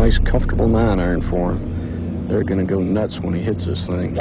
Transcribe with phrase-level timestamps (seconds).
[0.00, 2.26] nice, comfortable nine iron for him.
[2.26, 4.14] They're going to go nuts when he hits this thing.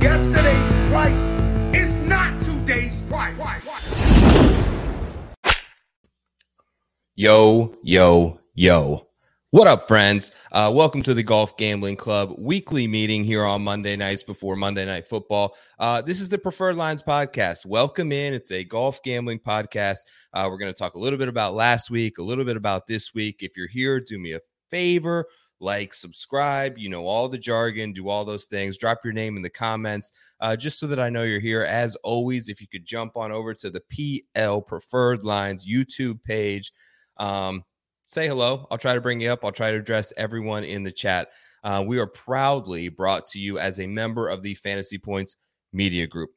[0.00, 1.28] Yesterday's price
[1.74, 3.36] is not today's price.
[7.14, 9.09] Yo, yo, yo.
[9.52, 10.30] What up, friends?
[10.52, 14.86] Uh, welcome to the Golf Gambling Club weekly meeting here on Monday nights before Monday
[14.86, 15.56] Night Football.
[15.76, 17.66] Uh, this is the Preferred Lines podcast.
[17.66, 18.32] Welcome in.
[18.32, 20.06] It's a golf gambling podcast.
[20.32, 22.86] Uh, we're going to talk a little bit about last week, a little bit about
[22.86, 23.38] this week.
[23.40, 24.40] If you're here, do me a
[24.70, 25.26] favor
[25.60, 28.78] like, subscribe, you know, all the jargon, do all those things.
[28.78, 31.62] Drop your name in the comments uh, just so that I know you're here.
[31.62, 33.82] As always, if you could jump on over to the
[34.36, 36.72] PL Preferred Lines YouTube page.
[37.16, 37.64] Um,
[38.10, 38.66] say hello.
[38.72, 39.44] I'll try to bring you up.
[39.44, 41.28] I'll try to address everyone in the chat.
[41.62, 45.36] Uh, we are proudly brought to you as a member of the Fantasy Points
[45.72, 46.30] Media Group.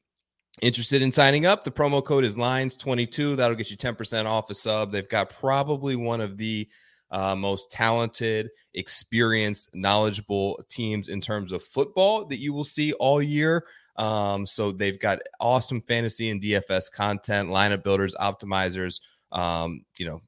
[0.61, 1.63] Interested in signing up?
[1.63, 3.35] The promo code is Lines22.
[3.37, 4.91] That'll get you 10% off a sub.
[4.91, 6.69] They've got probably one of the
[7.09, 13.19] uh, most talented, experienced, knowledgeable teams in terms of football that you will see all
[13.19, 13.65] year.
[13.95, 20.21] Um, so they've got awesome fantasy and DFS content, lineup builders, optimizers, um, you know,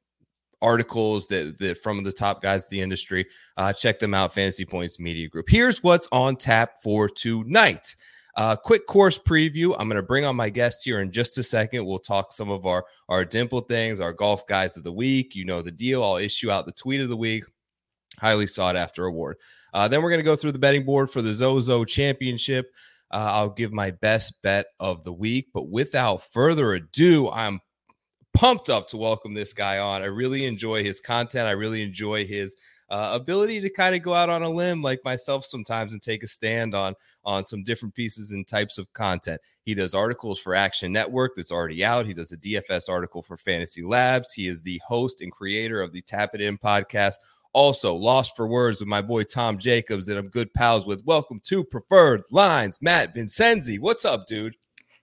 [0.66, 3.26] articles that, that from the top guys of the industry.
[3.56, 5.46] Uh, check them out, Fantasy Points Media Group.
[5.48, 7.96] Here's what's on tap for tonight.
[8.36, 9.76] Uh, quick course preview.
[9.80, 11.86] I'm going to bring on my guest here in just a second.
[11.86, 15.36] We'll talk some of our our dimple things, our golf guys of the week.
[15.36, 16.04] You know the deal.
[16.04, 17.46] I'll issue out the tweet of the week.
[18.20, 19.38] Highly sought after award.
[19.74, 22.72] Uh, then we're going to go through the betting board for the Zozo Championship.
[23.12, 25.48] Uh, I'll give my best bet of the week.
[25.54, 27.62] But without further ado, I'm
[28.36, 30.02] pumped up to welcome this guy on.
[30.02, 31.48] I really enjoy his content.
[31.48, 32.58] I really enjoy his
[32.90, 36.22] uh, ability to kind of go out on a limb like myself sometimes and take
[36.22, 39.40] a stand on on some different pieces and types of content.
[39.64, 42.06] He does articles for Action Network that's already out.
[42.06, 44.34] He does a DFS article for Fantasy Labs.
[44.34, 47.16] He is the host and creator of the Tap It In podcast.
[47.54, 51.06] Also, Lost for Words with my boy Tom Jacobs that I'm good pals with.
[51.06, 53.80] Welcome to Preferred Lines, Matt Vincenzi.
[53.80, 54.58] What's up, dude?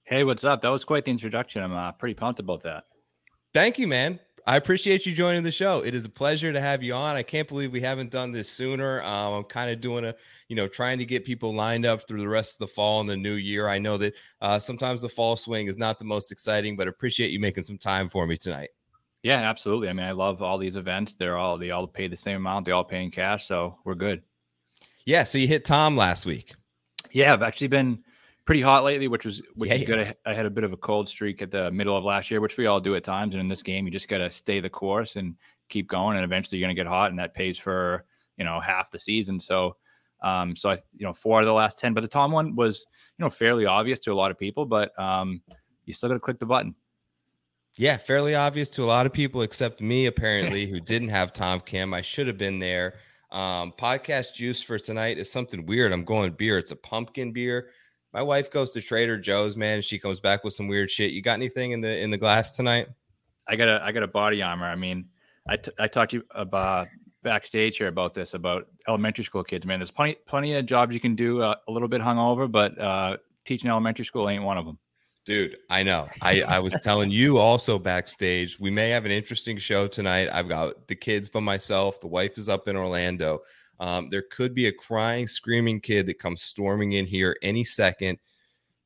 [0.05, 0.61] Hey, what's up?
[0.61, 1.63] That was quite the introduction.
[1.63, 2.85] I'm uh, pretty pumped about that.
[3.55, 4.19] Thank you, man.
[4.45, 5.85] I appreciate you joining the show.
[5.85, 7.15] It is a pleasure to have you on.
[7.15, 9.01] I can't believe we haven't done this sooner.
[9.03, 10.15] Um, I'm kind of doing a,
[10.49, 13.09] you know, trying to get people lined up through the rest of the fall and
[13.09, 13.69] the new year.
[13.69, 17.31] I know that uh, sometimes the fall swing is not the most exciting, but appreciate
[17.31, 18.71] you making some time for me tonight.
[19.23, 19.89] Yeah, absolutely.
[19.89, 21.15] I mean, I love all these events.
[21.15, 22.67] They're all they all pay the same amount.
[22.67, 24.23] They all pay in cash, so we're good.
[25.07, 25.23] Yeah.
[25.23, 26.55] So you hit Tom last week.
[27.13, 28.03] Yeah, I've actually been
[28.45, 30.17] pretty hot lately, which was which Yeah, is good.
[30.27, 32.41] I, I had a bit of a cold streak at the middle of last year,
[32.41, 33.35] which we all do at times.
[33.35, 35.37] And in this game, you just got to stay the course and
[35.69, 38.05] keep going, and eventually you're going to get hot, and that pays for
[38.37, 39.39] you know half the season.
[39.39, 39.77] So,
[40.23, 42.55] um, so I you know four out of the last ten, but the Tom one
[42.57, 42.87] was
[43.19, 45.43] you know fairly obvious to a lot of people, but um,
[45.85, 46.75] you still got to click the button.
[47.79, 51.61] Yeah, fairly obvious to a lot of people except me, apparently, who didn't have Tom
[51.61, 51.95] Kim.
[51.95, 52.95] I should have been there.
[53.31, 55.91] Um, podcast juice for tonight is something weird.
[55.91, 56.59] I'm going beer.
[56.59, 57.71] It's a pumpkin beer.
[58.13, 59.81] My wife goes to Trader Joe's, man.
[59.81, 61.13] She comes back with some weird shit.
[61.13, 62.89] You got anything in the in the glass tonight?
[63.49, 64.67] I got a I got a body armor.
[64.67, 65.07] I mean,
[65.49, 66.89] I, t- I talked to you about
[67.23, 69.65] backstage here about this about elementary school kids.
[69.65, 72.79] Man, there's plenty plenty of jobs you can do uh, a little bit hungover, but
[72.79, 74.79] uh, teaching elementary school ain't one of them.
[75.25, 76.09] Dude, I know.
[76.21, 80.29] I, I was telling you also backstage, we may have an interesting show tonight.
[80.33, 82.01] I've got the kids by myself.
[82.01, 83.43] The wife is up in Orlando.
[83.79, 88.19] Um, there could be a crying, screaming kid that comes storming in here any second.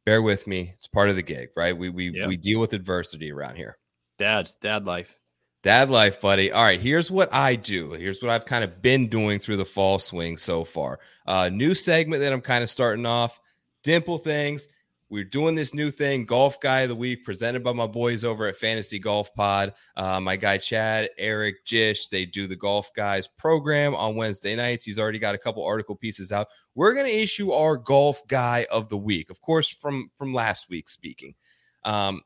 [0.05, 0.73] Bear with me.
[0.77, 1.77] It's part of the gig, right?
[1.77, 2.27] We we Yeah.
[2.27, 3.79] we deal with adversity around here.
[4.19, 5.17] Dad's dad life.
[5.63, 6.53] Dad life, buddy.
[6.53, 7.91] All right, here's what I do.
[7.91, 11.01] Here's what I've kind of been doing through the fall swing so far.
[11.27, 13.41] Uh, new segment that I'm kind of starting off.
[13.83, 14.69] Dimple things.
[15.09, 18.47] We're doing this new thing, Golf Guy of the Week, presented by my boys over
[18.47, 19.73] at Fantasy Golf Pod.
[19.97, 24.85] Uh, my guy Chad, Eric, Jish, they do the Golf Guys program on Wednesday nights.
[24.85, 26.49] He's already got a couple article pieces out.
[26.75, 30.69] We're going to issue our Golf Guy of the Week, of course, from from last
[30.69, 30.89] week.
[30.89, 31.37] Speaking,
[31.85, 32.23] um,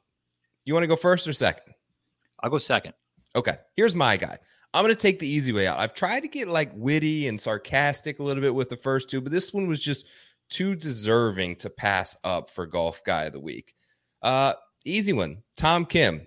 [0.64, 1.75] you want to go first or second?
[2.43, 2.94] I'll go second.
[3.37, 4.38] Okay, here's my guy.
[4.72, 5.78] I'm going to take the easy way out.
[5.78, 9.20] I've tried to get like witty and sarcastic a little bit with the first two,
[9.20, 10.06] but this one was just
[10.50, 13.75] too deserving to pass up for golf guy of the week.
[14.23, 14.55] Uh,
[14.85, 16.26] easy one, Tom Kim.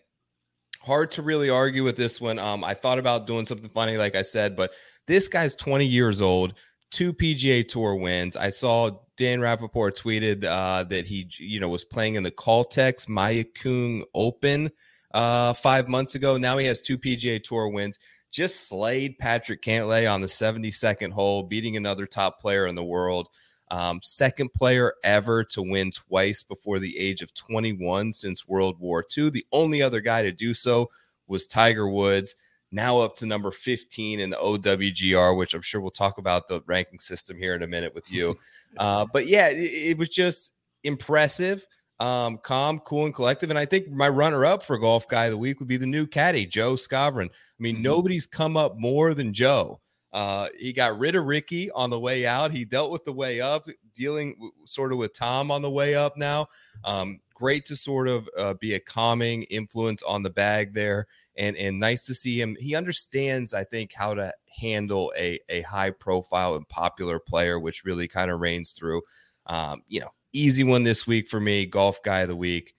[0.82, 2.40] Hard to really argue with this one.
[2.40, 4.72] Um, I thought about doing something funny, like I said, but
[5.08, 6.56] this guy's 20 years old,
[6.92, 8.36] two PGA Tour wins.
[8.36, 13.08] I saw Dan Rappaport tweeted uh, that he, you know, was playing in the Caltex
[13.08, 14.72] Maekyung Open
[15.14, 16.38] uh, five months ago.
[16.38, 18.00] Now he has two PGA Tour wins.
[18.32, 23.30] just slayed Patrick Cantlay on the 72nd hole, beating another top player in the world.
[23.72, 29.06] Um, second player ever to win twice before the age of 21 since World War
[29.18, 29.30] II.
[29.30, 30.90] The only other guy to do so
[31.28, 32.36] was Tiger Woods,
[32.72, 36.62] now up to number 15 in the OWGR, which I'm sure we'll talk about the
[36.66, 38.38] ranking system here in a minute with you.
[38.76, 41.64] Uh, but yeah, it, it was just impressive
[42.00, 43.50] um, calm, cool, and collective.
[43.50, 45.86] And I think my runner up for golf guy of the week would be the
[45.86, 47.28] new caddy, Joe Skovron.
[47.28, 47.84] I mean, mm-hmm.
[47.84, 49.80] nobody's come up more than Joe.
[50.14, 52.52] Uh, he got rid of Ricky on the way out.
[52.52, 56.16] He dealt with the way up, dealing sort of with Tom on the way up
[56.18, 56.46] now.
[56.86, 61.58] Um, great to sort of uh, be a calming influence on the bag there, and
[61.58, 62.56] and nice to see him.
[62.60, 67.84] He understands, I think, how to handle a a high profile and popular player, which
[67.84, 69.02] really kind of reigns through.
[69.48, 71.66] Um, you know, easy one this week for me.
[71.66, 72.76] Golf guy of the week,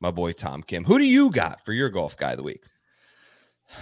[0.00, 0.84] my boy Tom Kim.
[0.84, 2.64] Who do you got for your golf guy of the week?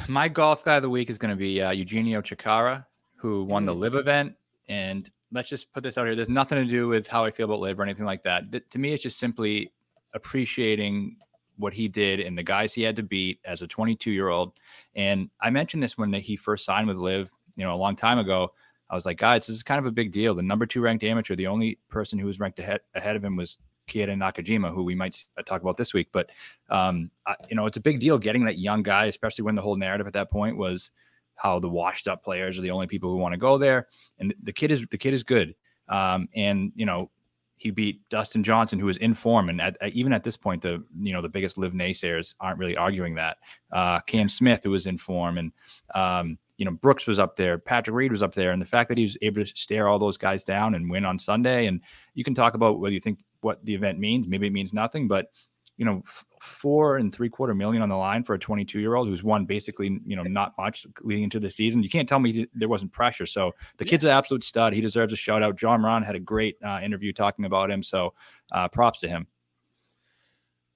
[0.09, 2.85] My golf guy of the week is going to be uh, Eugenio Chacarra,
[3.26, 4.34] who won the LIV event.
[4.69, 6.14] And let's just put this out here.
[6.14, 8.50] There's nothing to do with how I feel about LIV or anything like that.
[8.52, 9.73] Th- to me, it's just simply
[10.14, 11.17] appreciating
[11.56, 14.52] what he did and the guys he had to beat as a 22 year old.
[14.94, 18.19] And I mentioned this when he first signed with LIV, you know, a long time
[18.19, 18.52] ago.
[18.88, 20.34] I was like, guys, this is kind of a big deal.
[20.34, 23.34] The number two ranked amateur, the only person who was ranked ahead, ahead of him
[23.34, 23.56] was
[23.88, 26.08] Keita Nakajima, who we might uh, talk about this week.
[26.12, 26.31] But,
[26.70, 29.62] um, I, you know, it's a big deal getting that young guy, especially when the
[29.62, 30.93] whole narrative at that point was
[31.37, 33.88] how the washed up players are the only people who want to go there.
[34.19, 35.55] And the kid is, the kid is good.
[35.88, 37.11] Um, and, you know,
[37.59, 40.85] he beat Dustin Johnson, who was in form, and at, even at this point, the
[41.00, 43.38] you know the biggest LIV naysayers aren't really arguing that.
[43.73, 45.53] Uh, Cam Smith, who was in form, and
[45.94, 48.88] um, you know, Brooks was up there, Patrick Reed was up there, and the fact
[48.88, 51.81] that he was able to stare all those guys down and win on Sunday, and
[52.15, 54.29] you can talk about whether you think what the event means.
[54.29, 55.31] Maybe it means nothing, but
[55.76, 56.02] you know,
[56.40, 59.44] four and three quarter million on the line for a 22 year old who's won
[59.44, 61.82] basically, you know, not much leading into the season.
[61.82, 63.26] You can't tell me there wasn't pressure.
[63.26, 64.73] So the kid's an absolute stud.
[64.73, 65.56] He deserves a shout out.
[65.56, 67.82] Jon Rahm had a great uh, interview talking about him.
[67.82, 68.14] So
[68.52, 69.26] uh, props to him.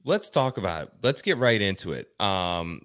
[0.05, 0.93] Let's talk about it.
[1.03, 2.09] Let's get right into it.
[2.21, 2.81] Um,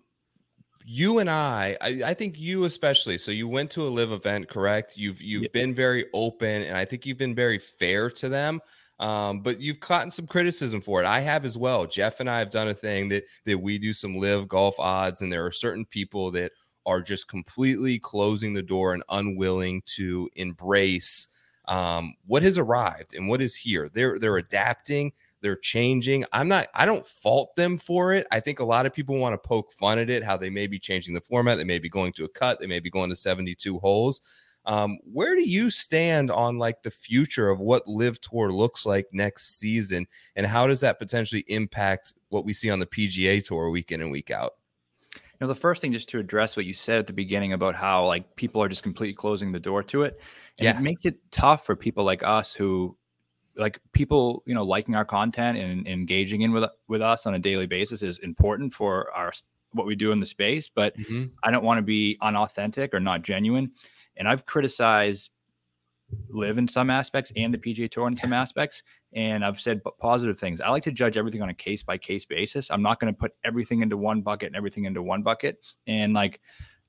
[0.86, 3.18] you and I, I, I, think you especially.
[3.18, 4.98] So you went to a LIV event, correct?
[4.98, 5.50] You've you've yeah.
[5.52, 8.62] been very open, and I think you've been very fair to them.
[9.00, 11.06] Um, but you've gotten some criticism for it.
[11.06, 11.86] I have as well.
[11.86, 15.22] Jeff and I have done a thing that that we do some LIV golf odds,
[15.22, 16.52] and there are certain people that
[16.86, 21.28] are just completely closing the door and unwilling to embrace
[21.68, 23.90] um, what has arrived and what is here.
[23.94, 25.12] They're they're adapting
[25.46, 26.26] they're changing.
[26.34, 28.26] I'm not, I don't fault them for it.
[28.32, 30.66] I think a lot of people want to poke fun at it, how they may
[30.66, 31.60] be changing the format.
[31.60, 34.22] They may be going to a cut, they may be going to 72 holes.
[34.68, 39.08] Um, where do you stand on like the future of what LIV tour looks like
[39.12, 43.70] next season and how does that potentially impact what we see on the pga tour
[43.70, 44.54] week in and week out
[45.14, 47.76] you know the first thing just to address what you said at the beginning about
[47.76, 50.20] how like people are just completely closing the door to it
[50.60, 50.78] and yeah.
[50.78, 52.96] it makes it tough for people like us who
[53.58, 57.40] like people you know liking our content and, engaging in with with us on a
[57.40, 59.32] daily basis is important for our
[59.72, 61.26] what we do in the space but mm-hmm.
[61.44, 63.72] i don't want to be unauthentic or not genuine
[64.18, 65.32] and i've criticized
[66.30, 68.84] LIV in some aspects and the pga tour in some aspects
[69.14, 72.26] and i've said positive things i like to judge everything on a case by case
[72.26, 75.58] basis i'm not going to put everything into one bucket and everything into one bucket
[75.88, 76.40] and like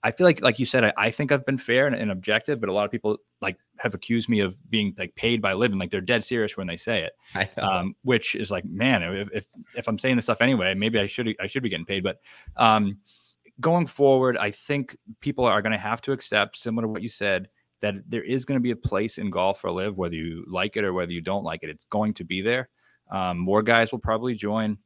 [0.06, 2.61] I feel like, like you said, I, I think I've been fair and, and, objective,
[2.61, 5.73] but a lot of people like have accused me of being like paid by LIV,
[5.73, 7.50] And like they're dead serious when they say it.
[7.59, 11.09] Um, which is like, man, if, if, if I'm saying this stuff anyway, maybe I
[11.09, 12.04] should I should be getting paid.
[12.04, 12.21] But
[12.56, 12.99] um,
[13.61, 17.09] going forward, I think people are going to have to accept, similar to what you
[17.09, 17.49] said,
[17.81, 20.77] that there is going to be a place in golf for LIV, whether you like
[20.77, 21.71] it or whether you don't like it.
[21.71, 22.69] It's going to be there.
[23.11, 24.79] Um, more guys will probably join.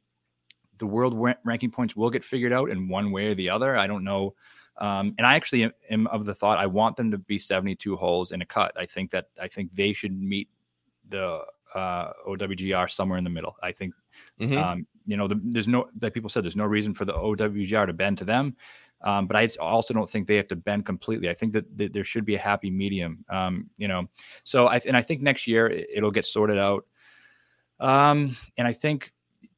[0.77, 3.77] The world ranking points will get figured out in one way or the other.
[3.77, 4.35] I don't know
[4.77, 7.95] um, and I actually am, am, of the thought I want them to be 72
[7.95, 8.73] holes in a cut.
[8.77, 10.49] I think that I think they should meet
[11.09, 11.41] the
[11.75, 13.55] uh, OWGR somewhere in the middle.
[13.61, 13.93] I think,
[14.39, 14.57] mm-hmm.
[14.57, 17.85] um, you know, the, there's no, like people said, there's no reason for the OWGR
[17.85, 18.55] to bend to them.
[19.03, 21.29] Um, but I also don't think they have to bend completely.
[21.29, 24.07] I think that, that there should be a happy medium, um, you know.
[24.43, 26.85] So I and I think next year it'll get sorted out.
[27.79, 29.11] Um, and I think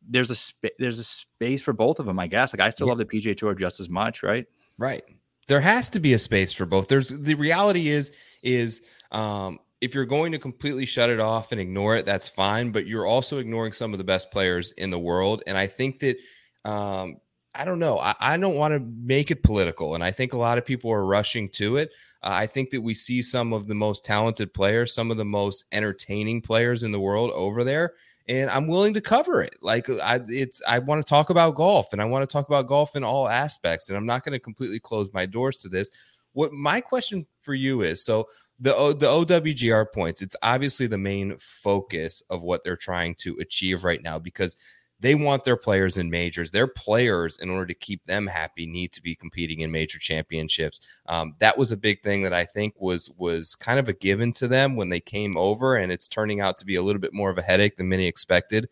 [0.09, 2.19] there's a sp- there's a space for both of them.
[2.19, 2.91] I guess like I still yeah.
[2.91, 4.45] love the PGA Tour just as much, right?
[4.77, 5.03] Right.
[5.47, 6.87] There has to be a space for both.
[6.87, 8.81] There's the reality is is
[9.11, 12.71] um if you're going to completely shut it off and ignore it, that's fine.
[12.71, 15.43] But you're also ignoring some of the best players in the world.
[15.45, 16.17] And I think that
[16.65, 17.17] um,
[17.53, 17.99] I don't know.
[17.99, 19.93] I, I don't want to make it political.
[19.93, 21.91] And I think a lot of people are rushing to it.
[22.23, 25.25] Uh, I think that we see some of the most talented players, some of the
[25.25, 27.93] most entertaining players in the world over there
[28.27, 29.55] and I'm willing to cover it.
[29.61, 32.67] Like I it's I want to talk about golf and I want to talk about
[32.67, 35.89] golf in all aspects and I'm not going to completely close my doors to this.
[36.31, 38.27] What my question for you is so
[38.59, 43.37] the o, the OWGR points, it's obviously the main focus of what they're trying to
[43.39, 44.55] achieve right now because
[44.99, 46.51] they want their players in majors.
[46.51, 50.79] Their players, in order to keep them happy, need to be competing in major championships.
[51.07, 54.31] Um, that was a big thing that I think was was kind of a given
[54.33, 57.13] to them when they came over, and it's turning out to be a little bit
[57.13, 58.69] more of a headache than many expected.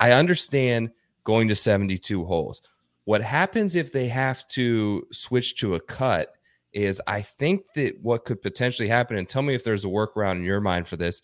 [0.00, 0.92] I understand
[1.24, 2.62] going to 72 holes.
[3.04, 6.32] What happens if they have to switch to a cut
[6.72, 10.36] is I think that what could potentially happen, and tell me if there's a workaround
[10.36, 11.20] in your mind for this,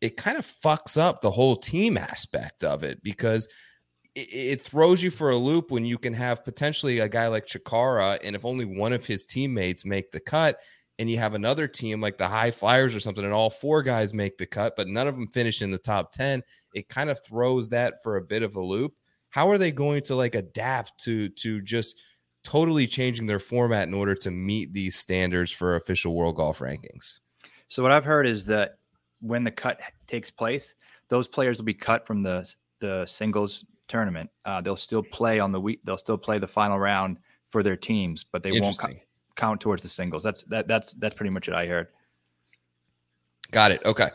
[0.00, 3.48] it kind of fucks up the whole team aspect of it because
[4.14, 7.46] it, it throws you for a loop when you can have potentially a guy like
[7.46, 10.58] Chacarra, and if only one of his teammates make the cut,
[10.98, 14.12] and you have another team like the High Flyers or something, and all four guys
[14.12, 16.42] make the cut, but none of them finish in the top 10,
[16.74, 18.94] it kind of throws that for a bit of a loop.
[19.30, 22.00] How are they going to like adapt to to just
[22.42, 27.20] totally changing their format in order to meet these standards for official world golf rankings?
[27.68, 28.78] So what I've heard is that
[29.20, 30.74] when the cut takes place,
[31.08, 34.30] those players will be cut from the the singles tournament.
[34.44, 35.80] Uh, they'll still play on the week.
[35.84, 37.18] They'll still play the final round
[37.48, 38.94] for their teams, but they won't co-
[39.36, 40.22] count towards the singles.
[40.22, 40.66] That's that.
[40.66, 41.88] That's that's pretty much what I heard.
[43.50, 43.84] Got it.
[43.84, 44.08] Okay.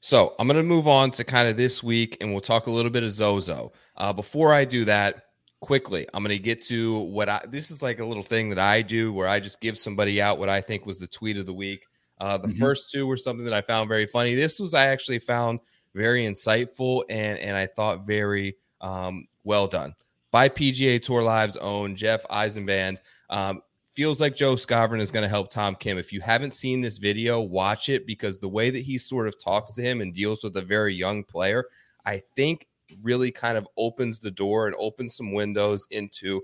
[0.00, 2.70] So I'm going to move on to kind of this week, and we'll talk a
[2.70, 3.72] little bit of Zozo.
[3.96, 5.25] Uh, before I do that,
[5.66, 7.40] quickly, I'm going to get to what I.
[7.48, 10.38] This is like a little thing that I do where I just give somebody out
[10.38, 11.86] what I think was the tweet of the week.
[12.20, 12.58] Uh, the mm-hmm.
[12.58, 14.36] first two were something that I found very funny.
[14.36, 15.58] This was I actually found
[15.92, 19.96] very insightful and and I thought very um, well done
[20.30, 22.98] by PGA Tour Live's own Jeff Eisenband.
[23.28, 23.60] Um,
[23.96, 25.98] feels like Joe Skovron is going to help Tom Kim.
[25.98, 29.42] If you haven't seen this video, watch it because the way that he sort of
[29.42, 31.64] talks to him and deals with a very young player,
[32.04, 32.68] I think
[33.02, 36.42] really kind of opens the door and opens some windows into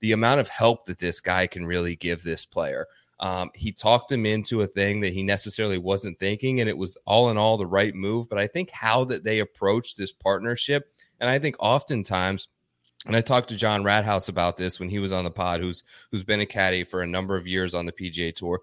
[0.00, 2.86] the amount of help that this guy can really give this player.
[3.20, 6.96] Um, he talked him into a thing that he necessarily wasn't thinking, and it was
[7.04, 8.28] all in all the right move.
[8.30, 12.48] But I think how that they approach this partnership, and I think oftentimes
[13.06, 15.82] and I talked to John Rathouse about this when he was on the pod, who's
[16.10, 18.60] who's been a caddy for a number of years on the PGA Tour.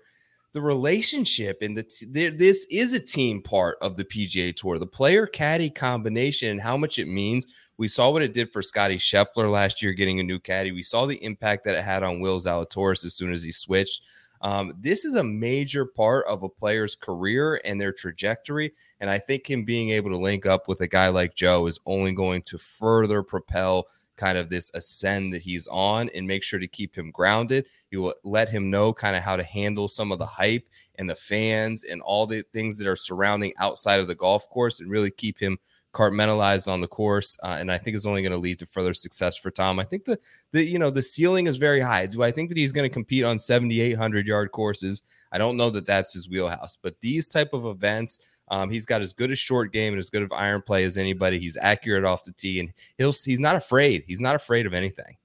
[0.57, 4.79] The relationship and the t- this is a team part of the PGA Tour.
[4.79, 7.45] The player caddy combination and how much it means.
[7.77, 10.71] We saw what it did for Scotty Scheffler last year, getting a new caddy.
[10.71, 14.01] We saw the impact that it had on Will Zalatoris as soon as he switched.
[14.41, 18.73] Um, this is a major part of a player's career and their trajectory.
[18.99, 21.79] And I think him being able to link up with a guy like Joe is
[21.85, 23.85] only going to further propel
[24.17, 27.67] kind of this ascend that he's on and make sure to keep him grounded.
[27.91, 31.09] You will let him know kind of how to handle some of the hype and
[31.09, 34.91] the fans and all the things that are surrounding outside of the golf course and
[34.91, 35.57] really keep him
[35.93, 38.93] compartmentalized on the course uh, and i think is only going to lead to further
[38.93, 39.79] success for tom.
[39.79, 40.19] I think the
[40.51, 42.05] the you know the ceiling is very high.
[42.05, 45.01] Do i think that he's going to compete on 7800 yard courses?
[45.31, 49.01] I don't know that that's his wheelhouse but these type of events um, he's got
[49.01, 51.39] as good a short game and as good of iron play as anybody.
[51.39, 54.03] He's accurate off the tee, and he'll he's not afraid.
[54.07, 55.17] He's not afraid of anything.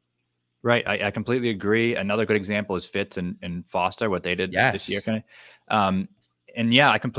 [0.64, 1.96] Right, I, I completely agree.
[1.96, 4.72] Another good example is Fitz and, and Foster, what they did yes.
[4.72, 5.00] this year.
[5.00, 5.22] Kind
[5.68, 6.08] of, um,
[6.54, 7.18] and yeah, I completely.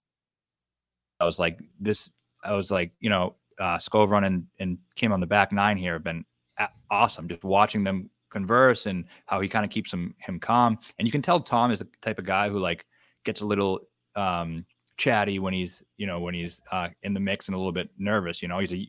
[1.20, 2.10] I was like this.
[2.44, 5.94] I was like, you know, uh, Skovron and and Kim on the back nine here
[5.94, 6.26] have been
[6.90, 7.28] awesome.
[7.28, 11.12] Just watching them converse and how he kind of keeps him him calm, and you
[11.12, 12.86] can tell Tom is the type of guy who like
[13.24, 13.80] gets a little
[14.16, 14.66] um
[15.04, 17.90] chatty when he's you know when he's uh, in the mix and a little bit
[17.98, 18.42] nervous.
[18.42, 18.88] You know, he's a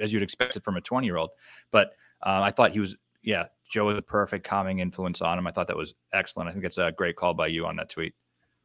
[0.00, 1.30] as you'd expect it from a 20 year old.
[1.70, 1.92] But
[2.24, 5.46] uh, I thought he was yeah, Joe was a perfect calming influence on him.
[5.46, 6.48] I thought that was excellent.
[6.48, 8.14] I think it's a great call by you on that tweet.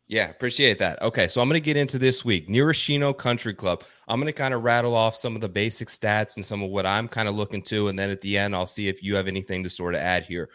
[0.08, 1.02] Yeah, appreciate that.
[1.02, 2.50] Okay, so I'm going to get into this week.
[2.50, 3.84] Narashino Country Club.
[4.10, 6.70] I'm going to kind of rattle off some of the basic stats and some of
[6.70, 7.88] what I'm kind of looking to.
[7.88, 10.26] And then at the end, I'll see if you have anything to sort of add
[10.26, 10.50] here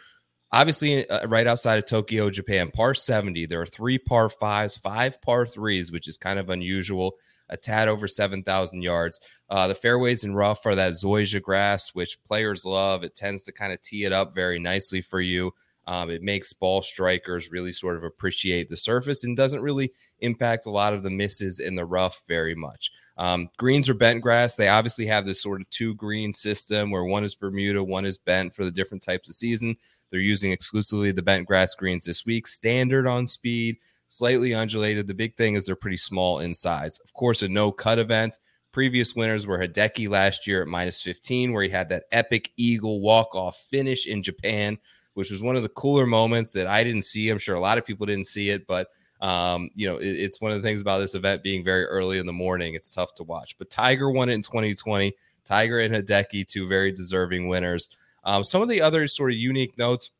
[0.51, 3.45] obviously uh, right outside of Tokyo, Japan, par 70.
[3.45, 7.15] There are three par fives, five par threes, which is kind of unusual,
[7.49, 9.19] a tad over 7,000 yards.
[9.49, 13.03] Uh, the fairways and rough are that Zoysia grass, which players love.
[13.03, 15.53] It tends to kind of tee it up very nicely for you.
[15.89, 20.67] Um, it makes ball strikers really sort of appreciate the surface and doesn't really impact
[20.67, 22.91] a lot of the misses in the rough very much.
[23.17, 24.55] Um, greens are bent grass.
[24.55, 28.19] They obviously have this sort of two green system where one is Bermuda, one is
[28.19, 29.77] bent for the different types of season.
[30.09, 32.47] They're using exclusively the bent grass greens this week.
[32.47, 35.07] Standard on speed, slightly undulated.
[35.07, 36.99] The big thing is they're pretty small in size.
[37.03, 38.37] Of course, a no cut event.
[38.71, 43.01] Previous winners were Hideki last year at minus 15, where he had that epic eagle
[43.01, 44.77] walk off finish in Japan,
[45.15, 47.29] which was one of the cooler moments that I didn't see.
[47.29, 48.87] I'm sure a lot of people didn't see it, but
[49.21, 52.19] um, you know, it, it's one of the things about this event being very early
[52.19, 52.73] in the morning.
[52.73, 53.57] It's tough to watch.
[53.57, 55.13] But Tiger won it in 2020.
[55.45, 57.89] Tiger and Hideki, two very deserving winners.
[58.23, 60.11] Um, some of the other sort of unique notes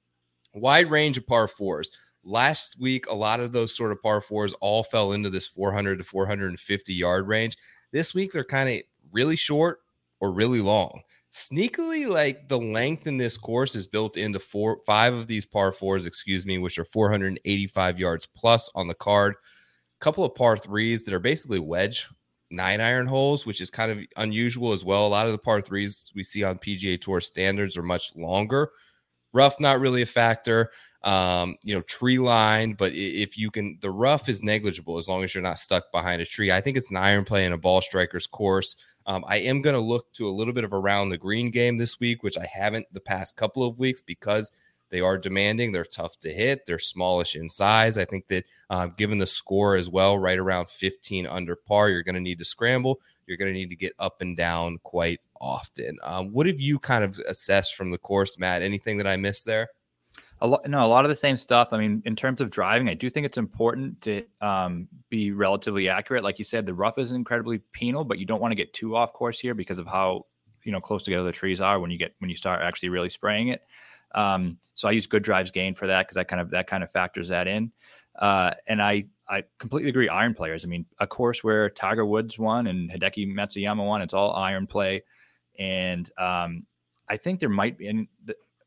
[0.53, 1.91] wide range of par fours.
[2.23, 5.99] last week, a lot of those sort of par fours all fell into this 400
[5.99, 7.57] to 450 yard range.
[7.91, 9.79] This week, they're kind of really short
[10.19, 11.01] or really long.
[11.31, 15.71] Sneakily, like the length in this course is built into four, five of these par
[15.71, 19.35] fours, excuse me, which are 485 yards plus on the card.
[19.35, 22.07] A couple of par threes that are basically wedge
[22.51, 25.05] nine iron holes, which is kind of unusual as well.
[25.05, 28.71] A lot of the par threes we see on PGA Tour standards are much longer.
[29.33, 30.71] Rough, not really a factor.
[31.03, 35.23] Um, you know, tree line, but if you can, the rough is negligible as long
[35.23, 36.51] as you're not stuck behind a tree.
[36.51, 38.75] I think it's an iron play in a ball striker's course.
[39.05, 41.77] Um, I am going to look to a little bit of around the green game
[41.77, 44.51] this week, which I haven't the past couple of weeks because
[44.89, 45.71] they are demanding.
[45.71, 46.65] They're tough to hit.
[46.65, 47.97] They're smallish in size.
[47.97, 52.03] I think that uh, given the score as well, right around 15 under par, you're
[52.03, 52.99] going to need to scramble.
[53.27, 55.97] You're going to need to get up and down quite often.
[56.03, 58.61] Um, what have you kind of assessed from the course, Matt?
[58.61, 59.69] Anything that I missed there?
[60.41, 61.73] A lot, no, a lot of the same stuff.
[61.73, 65.89] I mean, in terms of driving, I do think it's important to um, be relatively
[65.89, 66.23] accurate.
[66.23, 68.95] Like you said, the rough is incredibly penal, but you don't want to get too
[68.95, 70.25] off course here because of how
[70.63, 73.09] you know close together the trees are when you get when you start actually really
[73.09, 73.61] spraying it.
[74.15, 76.83] Um, so I use good drives gain for that because that kind of that kind
[76.83, 77.71] of factors that in.
[78.17, 80.09] Uh, and I I completely agree.
[80.09, 80.65] Iron players.
[80.65, 84.01] I mean, a course where Tiger Woods won and Hideki Matsuyama won.
[84.01, 85.03] It's all iron play,
[85.57, 86.65] and um,
[87.07, 87.87] I think there might be.
[87.87, 88.07] And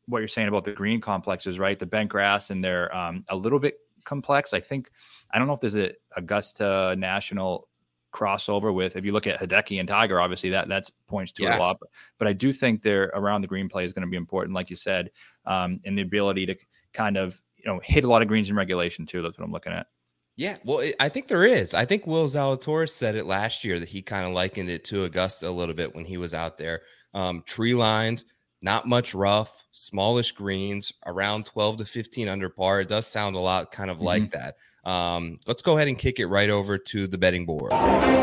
[0.05, 1.77] what you're saying about the green complexes, right?
[1.77, 4.53] The bent grass and they're um, a little bit complex.
[4.53, 4.89] I think
[5.31, 7.67] I don't know if there's a Augusta National
[8.13, 11.57] crossover with if you look at Hideki and Tiger, obviously that that points to yeah.
[11.57, 11.79] a lot.
[11.79, 11.89] But,
[12.19, 14.69] but I do think they're around the green play is going to be important, like
[14.69, 15.11] you said,
[15.45, 16.55] um, and the ability to
[16.93, 19.21] kind of you know hit a lot of greens in regulation too.
[19.21, 19.87] That's what I'm looking at.
[20.35, 21.73] Yeah, well, it, I think there is.
[21.73, 25.03] I think Will Zalatoris said it last year that he kind of likened it to
[25.03, 26.81] Augusta a little bit when he was out there.
[27.13, 28.23] Um, tree lined,
[28.61, 32.81] not much rough, smallish greens, around 12 to 15 under par.
[32.81, 34.05] It does sound a lot kind of mm-hmm.
[34.05, 34.55] like that.
[34.83, 37.71] Um, let's go ahead and kick it right over to the betting board.
[37.71, 38.13] The betting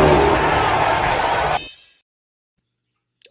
[0.00, 0.30] board.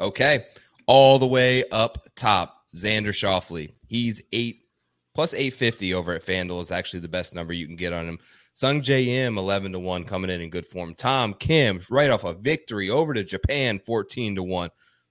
[0.01, 0.45] Okay,
[0.88, 3.73] all the way up top, Xander Schauffele.
[3.88, 4.62] He's eight
[5.13, 8.19] plus 850 over at FanDuel is actually the best number you can get on him.
[8.55, 10.93] Sungjae Im 11 to 1 coming in in good form.
[10.93, 14.69] Tom Kim right off a victory over to Japan 14 to 1.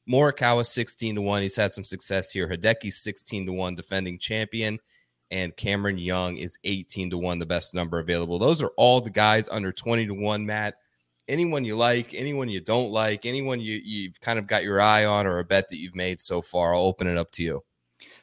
[0.09, 1.43] Morikawa 16 to 1.
[1.43, 2.49] He's had some success here.
[2.49, 4.79] Hideki 16 to 1 defending champion
[5.31, 8.39] and Cameron Young is 18 to 1 the best number available.
[8.39, 10.77] Those are all the guys under 20 to 1, Matt.
[11.29, 15.05] Anyone you like, anyone you don't like, anyone you you've kind of got your eye
[15.05, 17.63] on or a bet that you've made so far, I'll open it up to you.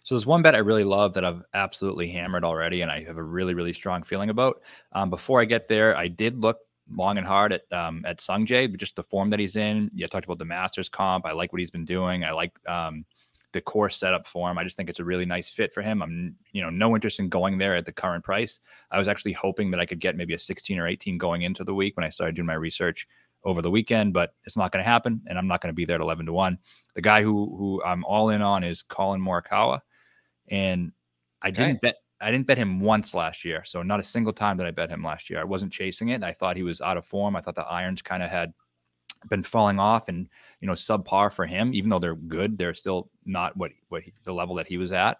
[0.03, 3.17] So there's one bet I really love that I've absolutely hammered already, and I have
[3.17, 4.61] a really, really strong feeling about.
[4.91, 6.59] Um, before I get there, I did look
[6.91, 9.89] long and hard at um, at Sungjae, but just the form that he's in.
[9.93, 11.25] Yeah, talked about the Masters comp.
[11.25, 12.23] I like what he's been doing.
[12.23, 13.05] I like um,
[13.55, 14.57] the course setup for him.
[14.57, 16.03] I just think it's a really nice fit for him.
[16.03, 18.59] I'm, you know, no interest in going there at the current price.
[18.91, 21.63] I was actually hoping that I could get maybe a 16 or 18 going into
[21.63, 23.07] the week when I started doing my research
[23.43, 25.85] over the weekend, but it's not going to happen, and I'm not going to be
[25.85, 26.57] there at 11 to one.
[26.95, 29.81] The guy who who I'm all in on is Collin Morikawa
[30.49, 30.91] and
[31.41, 31.67] I okay.
[31.67, 31.95] didn't bet.
[32.21, 34.89] I didn't bet him once last year, so not a single time that I bet
[34.89, 35.39] him last year.
[35.39, 36.23] I wasn't chasing it.
[36.23, 37.35] I thought he was out of form.
[37.35, 38.53] I thought the irons kind of had
[39.29, 40.27] been falling off, and
[40.59, 41.73] you know, subpar for him.
[41.73, 44.91] Even though they're good, they're still not what what he, the level that he was
[44.91, 45.17] at.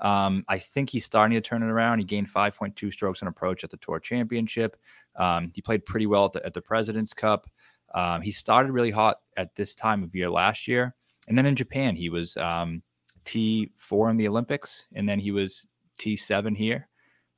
[0.00, 2.00] Um, I think he's starting to turn it around.
[2.00, 4.76] He gained 5.2 strokes on approach at the Tour Championship.
[5.16, 7.48] Um, he played pretty well at the, at the President's Cup.
[7.94, 10.94] Um, he started really hot at this time of year last year,
[11.28, 12.82] and then in Japan he was um,
[13.24, 15.66] T4 in the Olympics, and then he was
[15.98, 16.88] T7 here.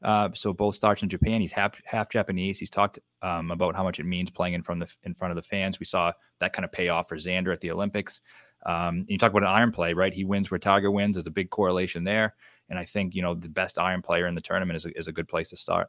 [0.03, 1.41] Uh, so both starts in Japan.
[1.41, 2.59] He's half half Japanese.
[2.59, 5.33] He's talked um, about how much it means playing in front of the in front
[5.33, 5.81] of the fans.
[5.81, 8.21] We saw that kind of pay off for Xander at the Olympics.
[8.67, 10.13] Um, you talk about an iron play, right?
[10.13, 11.17] He wins where Tiger wins.
[11.17, 12.35] There's a big correlation there,
[12.69, 15.09] and I think you know the best iron player in the tournament is a, is
[15.09, 15.89] a good place to start.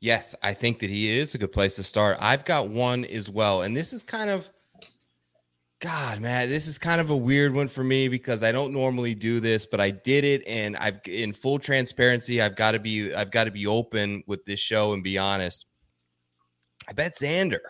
[0.00, 2.16] Yes, I think that he is a good place to start.
[2.20, 4.48] I've got one as well, and this is kind of
[5.80, 9.14] God, man, this is kind of a weird one for me because I don't normally
[9.14, 12.42] do this, but I did it, and I've in full transparency.
[12.42, 15.64] I've got to be, I've got to be open with this show and be honest.
[16.86, 17.60] I bet Xander.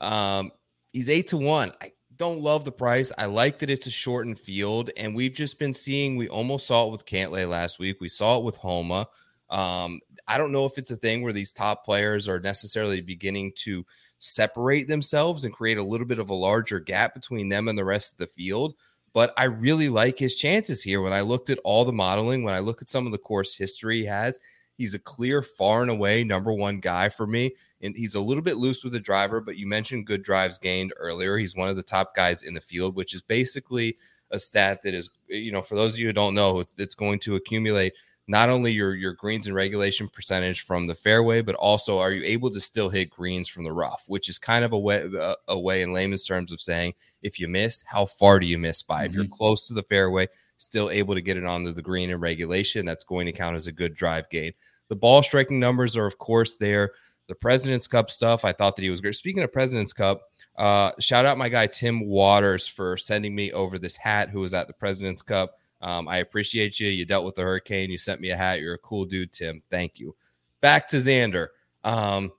[0.00, 0.50] Um,
[0.92, 1.72] he's eight to one.
[1.80, 3.12] I don't love the price.
[3.16, 6.16] I like that it's a shortened field, and we've just been seeing.
[6.16, 7.98] We almost saw it with Cantlay last week.
[8.00, 9.06] We saw it with Homa.
[9.48, 13.52] Um, I don't know if it's a thing where these top players are necessarily beginning
[13.58, 13.86] to
[14.24, 17.84] separate themselves and create a little bit of a larger gap between them and the
[17.84, 18.74] rest of the field.
[19.12, 21.00] But I really like his chances here.
[21.00, 23.54] When I looked at all the modeling, when I look at some of the course
[23.54, 24.40] history he has,
[24.76, 27.54] he's a clear, far and away number one guy for me.
[27.80, 30.94] And he's a little bit loose with the driver, but you mentioned good drives gained
[30.96, 31.36] earlier.
[31.36, 33.96] He's one of the top guys in the field, which is basically
[34.30, 36.94] a stat that is, you know, for those of you who don't know, it's, it's
[36.94, 37.92] going to accumulate
[38.26, 42.22] not only your your greens and regulation percentage from the fairway, but also are you
[42.24, 45.36] able to still hit greens from the rough, which is kind of a way a,
[45.48, 48.82] a way in layman's terms of saying if you miss, how far do you miss
[48.82, 49.00] by?
[49.00, 49.06] Mm-hmm.
[49.06, 49.32] If you're mm-hmm.
[49.34, 53.04] close to the fairway, still able to get it onto the green in regulation, that's
[53.04, 54.52] going to count as a good drive gain.
[54.88, 56.92] The ball striking numbers are of course there.
[57.26, 59.16] The President's Cup stuff, I thought that he was great.
[59.16, 60.22] Speaking of President's Cup,
[60.56, 64.54] uh, shout out my guy Tim Waters for sending me over this hat who was
[64.54, 65.56] at the President's Cup.
[65.84, 66.88] Um, I appreciate you.
[66.88, 67.90] You dealt with the hurricane.
[67.90, 68.60] You sent me a hat.
[68.60, 69.62] You're a cool dude, Tim.
[69.68, 70.16] Thank you.
[70.62, 71.48] Back to Xander.
[71.84, 72.32] Um,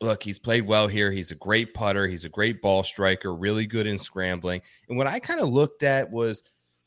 [0.00, 1.12] look, he's played well here.
[1.12, 2.08] He's a great putter.
[2.08, 4.62] He's a great ball striker, really good in scrambling.
[4.88, 6.44] And what I kind of looked at was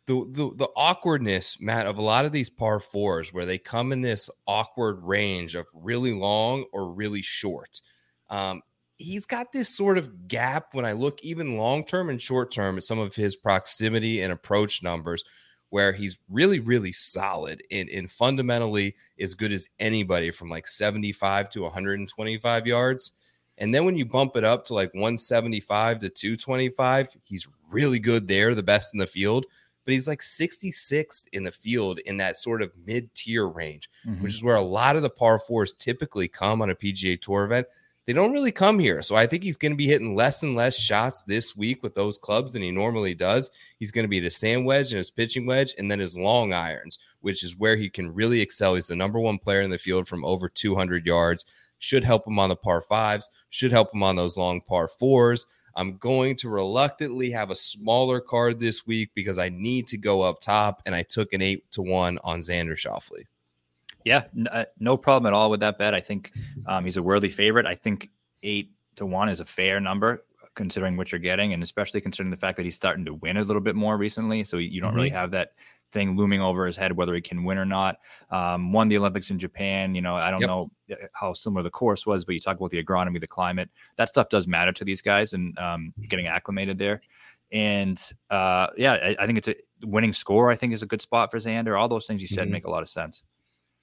[0.08, 3.92] the, the the awkwardness, Matt, of a lot of these par fours where they come
[3.92, 7.80] in this awkward range of really long or really short.
[8.32, 8.64] Um,
[8.98, 12.78] he's got this sort of gap when I look even long term and short term
[12.78, 15.24] at some of his proximity and approach numbers
[15.70, 21.50] where he's really, really solid and, and fundamentally as good as anybody from like 75
[21.50, 23.18] to 125 yards.
[23.58, 28.28] And then when you bump it up to like 175 to 225, he's really good
[28.28, 29.46] there, the best in the field.
[29.86, 34.24] But he's like 66 in the field in that sort of mid tier range, mm-hmm.
[34.24, 37.46] which is where a lot of the par fours typically come on a PGA Tour
[37.46, 37.68] event
[38.06, 39.02] they don't really come here.
[39.02, 41.96] So I think he's going to be hitting less and less shots this week with
[41.96, 43.50] those clubs than he normally does.
[43.80, 46.54] He's going to be his sand wedge and his pitching wedge and then his long
[46.54, 48.76] irons, which is where he can really excel.
[48.76, 51.46] He's the number one player in the field from over 200 yards.
[51.80, 55.46] Should help him on the par fives, should help him on those long par fours.
[55.76, 60.22] I'm going to reluctantly have a smaller card this week because I need to go
[60.22, 63.26] up top, and I took an eight to one on Xander Schauffele.
[64.06, 65.94] Yeah, uh, no problem at all with that bet.
[65.94, 66.32] I think
[66.68, 67.66] um, he's a worthy favorite.
[67.66, 68.12] I think
[68.44, 70.24] eight to one is a fair number
[70.56, 73.44] considering what you're getting, and especially considering the fact that he's starting to win a
[73.44, 74.44] little bit more recently.
[74.44, 74.98] So you don't mm-hmm.
[74.98, 75.50] really have that
[75.92, 77.98] thing looming over his head whether he can win or not.
[78.30, 79.96] Um, won the Olympics in Japan.
[79.96, 80.48] You know, I don't yep.
[80.48, 83.70] know uh, how similar the course was, but you talk about the agronomy, the climate.
[83.98, 87.02] That stuff does matter to these guys and um, getting acclimated there.
[87.52, 90.52] And uh, yeah, I, I, think it's a winning score.
[90.52, 91.80] I think is a good spot for Xander.
[91.80, 92.54] All those things you said mm-hmm.
[92.54, 93.24] make a lot of sense.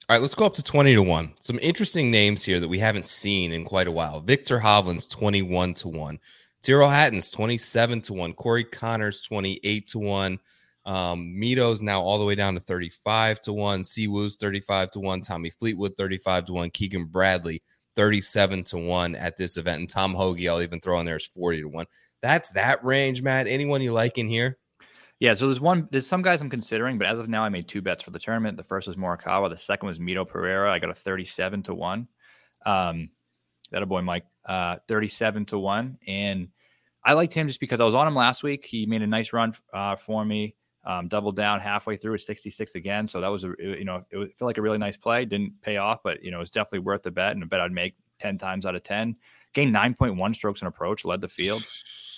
[0.09, 1.33] All right, let's go up to 20 to 1.
[1.39, 4.19] Some interesting names here that we haven't seen in quite a while.
[4.19, 6.19] Victor Hovland's 21 to 1.
[6.61, 8.33] Tyrrell Hatton's 27 to 1.
[8.33, 10.39] Corey Conners 28 to 1.
[10.85, 13.83] Um, Mito's now all the way down to 35 to 1.
[13.83, 15.21] Siwoo's 35 to 1.
[15.21, 16.69] Tommy Fleetwood 35 to 1.
[16.71, 17.63] Keegan Bradley
[17.95, 19.79] 37 to 1 at this event.
[19.79, 21.85] And Tom Hoge, I'll even throw in there is 40 to 1.
[22.21, 23.47] That's that range, Matt.
[23.47, 24.57] Anyone you like in here?
[25.19, 25.87] Yeah, so there's one.
[25.91, 28.19] There's some guys I'm considering, but as of now, I made two bets for the
[28.19, 28.57] tournament.
[28.57, 29.49] The first was Morikawa.
[29.49, 30.71] The second was Mito Pereira.
[30.71, 32.07] I got a 37 to one.
[32.65, 33.09] Um,
[33.71, 34.25] that a boy, Mike.
[34.45, 36.49] Uh, 37 to one, and
[37.05, 38.65] I liked him just because I was on him last week.
[38.65, 40.55] He made a nice run uh, for me.
[40.85, 43.07] Um, doubled down halfway through at 66 again.
[43.07, 45.23] So that was a you know it felt like a really nice play.
[45.23, 47.61] Didn't pay off, but you know it was definitely worth the bet and a bet
[47.61, 49.15] I'd make 10 times out of 10.
[49.53, 51.63] Gained 9.1 strokes in approach, led the field.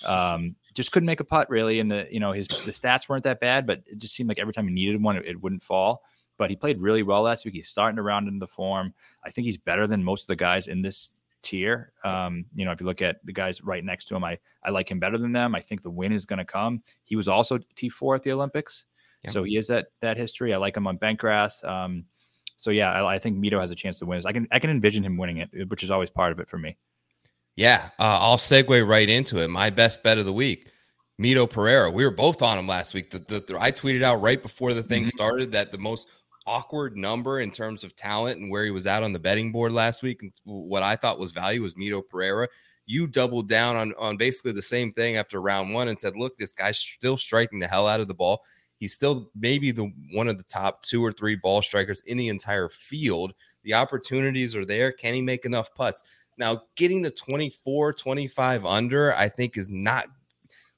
[0.04, 1.80] Um, just couldn't make a putt really.
[1.80, 4.38] And the you know his the stats weren't that bad, but it just seemed like
[4.38, 6.02] every time he needed one, it, it wouldn't fall.
[6.38, 7.54] But he played really well last week.
[7.54, 8.92] He's starting to round into the form.
[9.24, 11.92] I think he's better than most of the guys in this tier.
[12.04, 14.70] Um, you know, if you look at the guys right next to him, I I
[14.70, 15.54] like him better than them.
[15.54, 16.82] I think the win is going to come.
[17.04, 18.84] He was also T four at the Olympics,
[19.24, 19.30] yeah.
[19.30, 20.52] so he has that that history.
[20.52, 21.64] I like him on bent grass.
[21.64, 22.04] Um,
[22.58, 24.22] so yeah, I, I, think Mito has a chance to win.
[24.24, 26.58] I can I can envision him winning it, which is always part of it for
[26.58, 26.76] me.
[27.56, 29.48] Yeah, uh, I'll segue right into it.
[29.48, 30.70] My best bet of the week,
[31.20, 31.90] Mito Pereira.
[31.90, 33.10] We were both on him last week.
[33.10, 35.08] The, the, the I tweeted out right before the thing mm-hmm.
[35.08, 36.08] started that the most
[36.46, 39.72] awkward number in terms of talent and where he was at on the betting board
[39.72, 40.22] last week.
[40.22, 42.46] And what I thought was value was Mito Pereira.
[42.84, 46.36] You doubled down on on basically the same thing after round one and said, "Look,
[46.36, 48.42] this guy's still striking the hell out of the ball.
[48.78, 52.28] He's still maybe the one of the top two or three ball strikers in the
[52.28, 53.32] entire field.
[53.64, 54.92] The opportunities are there.
[54.92, 56.02] Can he make enough putts?"
[56.38, 60.06] Now, getting the 24, 25 under, I think is not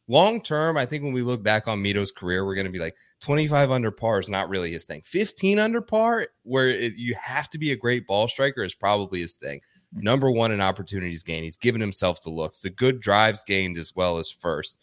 [0.08, 0.76] long term.
[0.76, 3.70] I think when we look back on Mito's career, we're going to be like 25
[3.70, 5.02] under par is not really his thing.
[5.04, 9.20] 15 under par, where it, you have to be a great ball striker, is probably
[9.20, 9.60] his thing.
[9.60, 10.00] Mm-hmm.
[10.02, 11.44] Number one in opportunities gained.
[11.44, 14.78] He's given himself the looks, the good drives gained as well as first.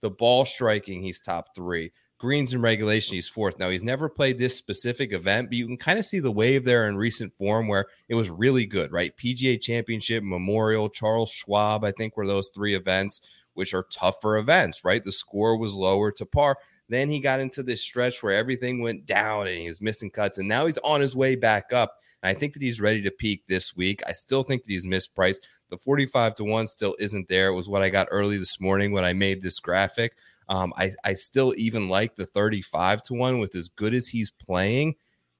[0.00, 1.92] The ball striking, he's top three.
[2.20, 3.58] Greens in regulation, he's fourth.
[3.58, 6.66] Now, he's never played this specific event, but you can kind of see the wave
[6.66, 9.16] there in recent form where it was really good, right?
[9.16, 13.22] PGA Championship, Memorial, Charles Schwab, I think were those three events,
[13.54, 15.02] which are tougher events, right?
[15.02, 16.58] The score was lower to par.
[16.90, 20.36] Then he got into this stretch where everything went down and he was missing cuts,
[20.36, 21.96] and now he's on his way back up.
[22.22, 24.02] And I think that he's ready to peak this week.
[24.06, 25.40] I still think that he's mispriced.
[25.70, 27.48] The 45 to 1 still isn't there.
[27.48, 30.16] It was what I got early this morning when I made this graphic.
[30.50, 34.32] Um, I, I still even like the 35 to 1 with as good as he's
[34.32, 34.96] playing.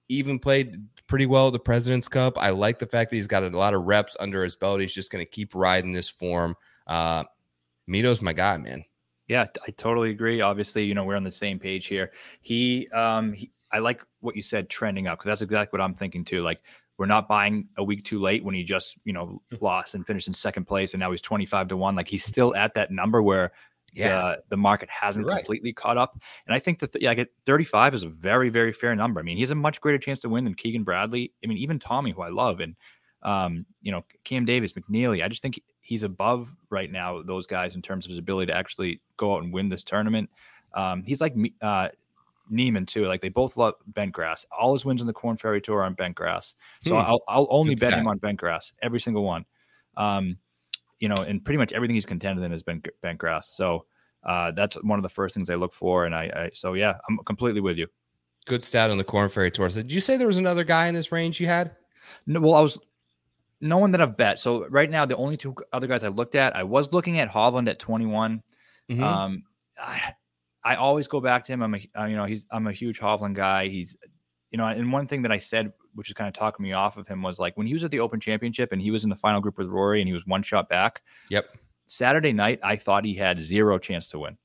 [0.08, 0.76] Even played
[1.08, 2.38] pretty well at the President's Cup.
[2.38, 4.80] I like the fact that he's got a lot of reps under his belt.
[4.80, 6.56] He's just going to keep riding this form.
[6.86, 7.24] Uh,
[7.88, 8.84] Mito's my guy, man.
[9.26, 10.40] Yeah, I totally agree.
[10.40, 12.12] Obviously, you know, we're on the same page here.
[12.40, 15.94] He, um, he, I like what you said, trending up, because that's exactly what I'm
[15.94, 16.42] thinking too.
[16.42, 16.60] Like,
[16.98, 20.28] we're not buying a week too late when he just, you know, lost and finished
[20.28, 21.96] in second place, and now he's 25 to one.
[21.96, 23.52] Like, he's still at that number where
[23.92, 24.08] yeah.
[24.08, 25.38] the, the market hasn't right.
[25.38, 26.20] completely caught up.
[26.46, 29.20] And I think that, yeah, I get 35 is a very, very fair number.
[29.20, 31.32] I mean, he has a much greater chance to win than Keegan Bradley.
[31.42, 32.76] I mean, even Tommy, who I love, and
[33.22, 35.22] um, you know, Cam Davis, McNealy.
[35.24, 38.56] I just think he's above right now those guys in terms of his ability to
[38.56, 40.30] actually go out and win this tournament.
[40.74, 41.88] Um, he's like uh,
[42.48, 43.06] Niemann too.
[43.06, 44.46] Like they both love bent grass.
[44.56, 46.54] All his wins in the Corn Ferry Tour are on bent grass.
[46.84, 47.00] So hmm.
[47.00, 48.00] I'll, I'll only Good bet stat.
[48.00, 49.44] him on bent grass every single one.
[49.96, 50.38] Um,
[51.00, 53.48] you know, and pretty much everything he's contended in has been bent grass.
[53.48, 53.86] So
[54.24, 56.04] uh, that's one of the first things I look for.
[56.04, 57.86] And I, I, so yeah, I'm completely with you.
[58.46, 59.70] Good stat on the Corn Ferry Tour.
[59.70, 61.72] So did you say there was another guy in this range you had?
[62.26, 62.78] No, well, I was
[63.60, 64.38] no one that I've bet.
[64.38, 67.30] So right now, the only two other guys I looked at, I was looking at
[67.30, 68.42] Hovland at 21.
[68.90, 69.02] Mm-hmm.
[69.02, 69.44] Um,
[69.78, 70.14] I,
[70.64, 71.62] I always go back to him.
[71.62, 73.68] I'm a, uh, you know, he's, I'm a huge Hovland guy.
[73.68, 73.96] He's,
[74.50, 76.96] you know, and one thing that I said, which is kind of talking me off
[76.96, 79.10] of him, was like when he was at the Open Championship and he was in
[79.10, 81.02] the final group with Rory and he was one shot back.
[81.30, 81.50] Yep.
[81.86, 84.36] Saturday night, I thought he had zero chance to win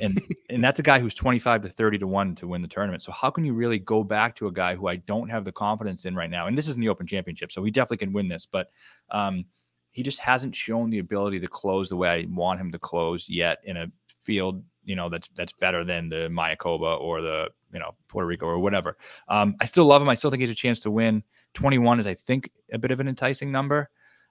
[0.00, 3.02] and and that's a guy who's 25 to 30 to 1 to win the tournament.
[3.02, 5.52] So how can you really go back to a guy who I don't have the
[5.52, 6.46] confidence in right now?
[6.46, 8.70] And this is in the Open Championship, so he definitely can win this, but
[9.10, 9.44] um,
[9.90, 13.28] he just hasn't shown the ability to close the way I want him to close
[13.28, 13.86] yet in a
[14.22, 18.46] field, you know, that's that's better than the Mayakoba or the, you know, Puerto Rico
[18.46, 18.96] or whatever.
[19.28, 20.08] Um, I still love him.
[20.08, 21.22] I still think he's a chance to win.
[21.54, 23.90] 21 is I think a bit of an enticing number.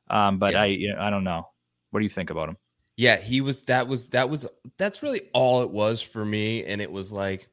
[0.10, 0.62] Um, but yeah.
[0.62, 1.48] I you know, I don't know.
[1.92, 2.58] What do you think about him?
[2.96, 6.64] yeah, he was that was that was that's really all it was for me.
[6.66, 7.48] And it was like,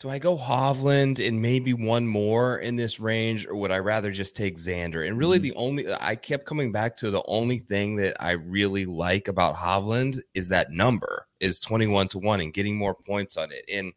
[0.00, 4.10] do I go Hovland and maybe one more in this range, or would I rather
[4.10, 5.06] just take Xander?
[5.06, 5.42] And really, mm-hmm.
[5.44, 9.54] the only I kept coming back to the only thing that I really like about
[9.54, 13.64] Hovland is that number is 21 to 1 and getting more points on it.
[13.72, 13.92] And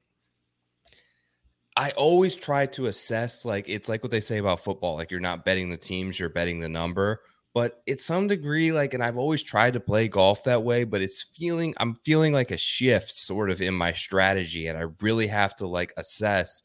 [1.75, 5.19] I always try to assess like it's like what they say about football, like you're
[5.19, 7.21] not betting the teams, you're betting the number
[7.53, 11.01] but it's some degree like and i've always tried to play golf that way but
[11.01, 15.27] it's feeling i'm feeling like a shift sort of in my strategy and i really
[15.27, 16.62] have to like assess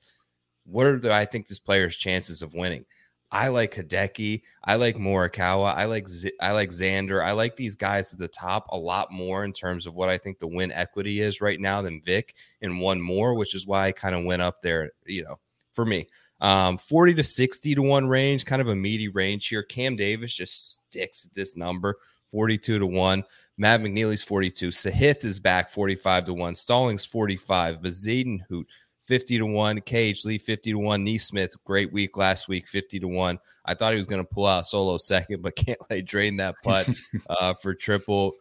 [0.64, 2.84] what are the i think this player's chances of winning
[3.30, 7.76] i like hideki i like morikawa i like Z- i like xander i like these
[7.76, 10.72] guys at the top a lot more in terms of what i think the win
[10.72, 14.24] equity is right now than vic and one more which is why i kind of
[14.24, 15.38] went up there you know
[15.72, 16.06] for me
[16.40, 19.62] um, 40 to 60 to 1 range, kind of a meaty range here.
[19.62, 21.96] Cam Davis just sticks at this number
[22.30, 23.24] 42 to 1.
[23.56, 24.68] Mav McNealy's 42.
[24.68, 26.54] Sahith is back 45 to 1.
[26.54, 27.80] Stallings 45.
[27.80, 28.64] Bezuidenhout
[29.08, 29.80] 50 to 1.
[29.80, 30.24] K.H.
[30.26, 31.04] Lee 50 to 1.
[31.04, 33.38] NeSmith, great week last week, 50 to 1.
[33.64, 36.56] I thought he was going to pull out solo second, but can't let drain that
[36.62, 36.88] putt
[37.28, 38.34] uh, for triple.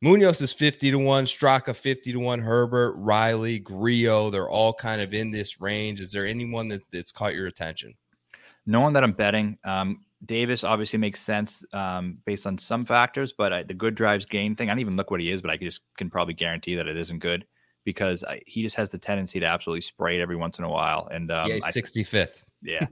[0.00, 5.02] Munoz is 50 to 1, Straka 50 to 1, Herbert, Riley, Grillo, they're all kind
[5.02, 6.00] of in this range.
[6.00, 7.94] Is there anyone that, that's caught your attention?
[8.64, 9.58] No one that I'm betting.
[9.64, 14.24] Um, Davis obviously makes sense um, based on some factors, but I, the good drives
[14.24, 16.76] gain thing, I don't even look what he is, but I just can probably guarantee
[16.76, 17.44] that it isn't good
[17.88, 20.68] because I, he just has the tendency to absolutely spray it every once in a
[20.68, 21.08] while.
[21.10, 22.42] And um, yeah, 65th.
[22.62, 22.84] yeah,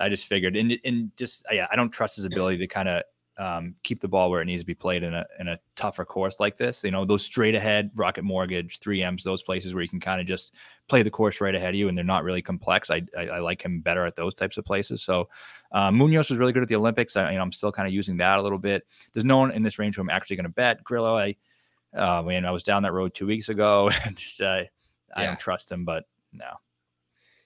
[0.00, 3.04] I just figured, and and just yeah, I don't trust his ability to kind of
[3.38, 6.04] um, keep the ball where it needs to be played in a in a tougher
[6.04, 6.82] course like this.
[6.82, 10.26] You know, those straight ahead Rocket Mortgage, 3Ms, those places where you can kind of
[10.26, 10.52] just
[10.88, 12.90] play the course right ahead of you and they're not really complex.
[12.90, 15.04] I, I, I like him better at those types of places.
[15.04, 15.28] So
[15.70, 17.14] uh, Munoz was really good at the Olympics.
[17.14, 18.84] I, you know, I'm still kind of using that a little bit.
[19.12, 20.82] There's no one in this range who I'm actually going to bet.
[20.82, 21.36] Grillo, I,
[21.96, 24.62] uh, man, I was down that road two weeks ago and just, uh,
[25.14, 26.50] I don't trust him, but no.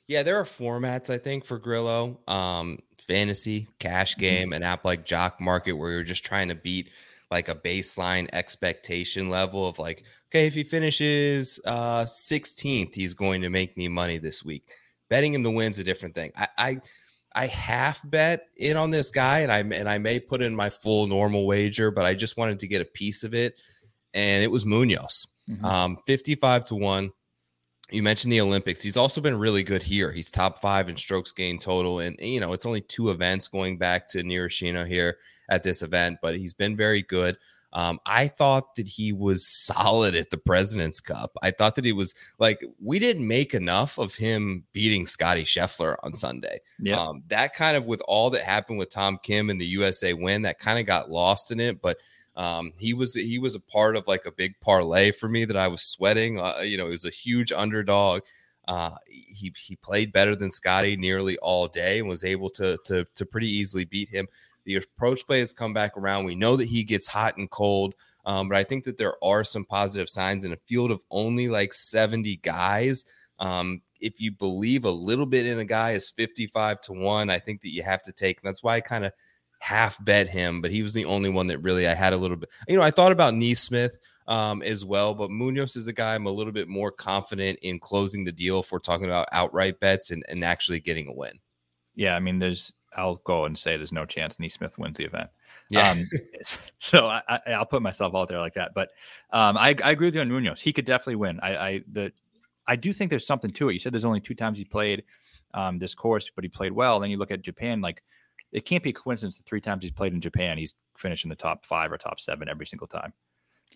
[0.07, 4.21] Yeah, there are formats I think for Grillo, um, fantasy, cash mm-hmm.
[4.21, 6.91] game, an app like Jock Market where you're just trying to beat
[7.31, 13.41] like a baseline expectation level of like, okay, if he finishes uh 16th, he's going
[13.43, 14.69] to make me money this week.
[15.09, 16.33] Betting him to win's a different thing.
[16.37, 16.81] I, I
[17.35, 20.71] I half bet in on this guy, and I and I may put in my
[20.71, 23.61] full normal wager, but I just wanted to get a piece of it,
[24.15, 25.65] and it was Munoz, mm-hmm.
[25.65, 27.13] um, fifty-five to one
[27.91, 28.83] you mentioned the Olympics.
[28.83, 30.11] He's also been really good here.
[30.11, 32.01] He's top five in strokes gained total.
[32.01, 35.19] And, you know, it's only two events going back to Narashino here
[35.51, 37.37] at this event, but he's been very good.
[37.75, 41.37] Um, I thought that he was solid at the President's Cup.
[41.43, 45.97] I thought that he was like, we didn't make enough of him beating Scotty Scheffler
[46.05, 46.61] on Sunday.
[46.79, 47.01] Yeah.
[47.01, 50.43] Um, that kind of, with all that happened with Tom Kim and the USA win,
[50.43, 51.83] that kind of got lost in it.
[51.83, 51.99] But
[52.37, 55.57] Um, he was he was a part of like a big parlay for me that
[55.57, 56.41] I was sweating.
[56.41, 58.23] Uh, you know, it was a huge underdog.
[58.67, 63.07] Uh, he he played better than Scotty nearly all day and was able to to
[63.15, 64.27] to pretty easily beat him.
[64.65, 66.25] The approach play has come back around.
[66.25, 67.95] We know that he gets hot and cold,
[68.25, 71.49] um, but I think that there are some positive signs in a field of only
[71.49, 73.05] like 70 guys.
[73.39, 77.39] Um, if you believe a little bit in a guy is 55 to 1, I
[77.39, 78.41] think that you have to take.
[78.41, 79.13] That's why I kind of
[79.65, 82.37] half bet him, but he was the only one that really I had a little
[82.37, 82.51] bit.
[82.69, 83.99] You know, I thought about NeSmith
[84.29, 87.79] um, as well, but Munoz is a guy I'm a little bit more confident in
[87.79, 91.39] closing the deal if we're talking about outright bets and, and actually getting a win.
[91.95, 95.31] Yeah, I mean, there's I'll go and say there's no chance NeSmith wins the event.
[95.71, 95.93] Yeah.
[95.93, 96.11] Um,
[96.79, 98.75] so I, will put myself out there like that.
[98.75, 98.91] But
[99.33, 100.61] um, I, I, agree with you on Munoz.
[100.61, 101.41] He could definitely win.
[101.41, 102.13] I, I the
[102.69, 103.73] I do think there's something to it.
[103.73, 105.05] You said there's only two times he played
[105.55, 107.01] um, this course, but he played well.
[107.01, 108.03] Then you look at Japan, like
[108.55, 109.37] it can't be a coincidence.
[109.37, 112.21] The three times he's played in Japan, he's finished in the top five or top
[112.21, 113.13] seven every single time.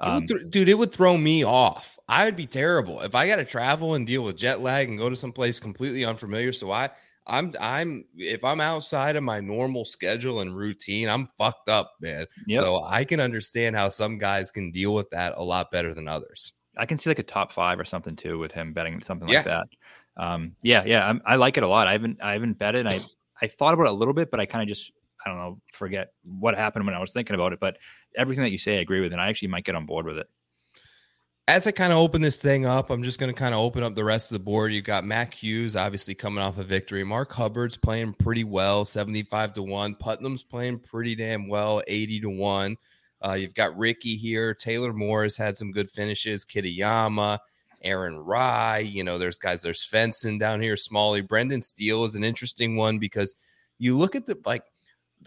[0.00, 1.98] Um, it th- dude, it would throw me off.
[2.08, 4.96] I would be terrible if I got to travel and deal with jet lag and
[4.96, 6.52] go to some place completely unfamiliar.
[6.52, 6.90] So I,
[7.26, 12.26] I'm, I'm, if I'm outside of my normal schedule and routine, I'm fucked up, man.
[12.46, 12.62] Yep.
[12.62, 16.06] So I can understand how some guys can deal with that a lot better than
[16.06, 16.52] others.
[16.76, 19.38] I can see like a top five or something too with him betting something yeah.
[19.38, 19.66] like that.
[20.16, 21.88] Um, yeah, yeah, I'm, i like it a lot.
[21.88, 22.86] I haven't, I haven't betted.
[22.86, 23.00] I,
[23.40, 24.92] I thought about it a little bit, but I kind of just,
[25.24, 27.60] I don't know, forget what happened when I was thinking about it.
[27.60, 27.78] But
[28.16, 30.18] everything that you say, I agree with, and I actually might get on board with
[30.18, 30.28] it.
[31.46, 33.82] As I kind of open this thing up, I'm just going to kind of open
[33.82, 34.70] up the rest of the board.
[34.72, 37.04] You've got Mac Hughes, obviously coming off a victory.
[37.04, 39.94] Mark Hubbard's playing pretty well, 75 to 1.
[39.94, 42.76] Putnam's playing pretty damn well, 80 to 1.
[43.26, 44.52] Uh, you've got Rickie here.
[44.52, 46.44] Taylor Moore's had some good finishes.
[46.44, 47.38] Kitayama,
[47.82, 48.82] Aaron Rai.
[48.82, 51.20] You know, there's guys, there's Svensson down here, Smalley.
[51.20, 53.34] Brendan Steele is an interesting one because
[53.78, 54.62] you look at the like,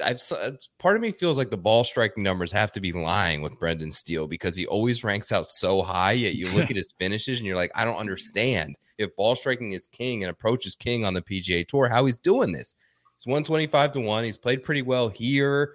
[0.03, 3.41] I've uh, part of me feels like the ball striking numbers have to be lying
[3.41, 6.13] with Brendan Steele because he always ranks out so high.
[6.13, 9.73] Yet you look at his finishes and you're like, I don't understand if ball striking
[9.73, 12.75] is king and approach is king on the PGA Tour, how he's doing this.
[13.17, 14.23] It's 125 to 1.
[14.23, 15.73] He's played pretty well here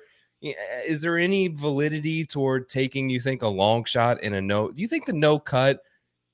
[0.86, 4.82] is there any validity toward taking you think a long shot in a no do
[4.82, 5.80] you think the no cut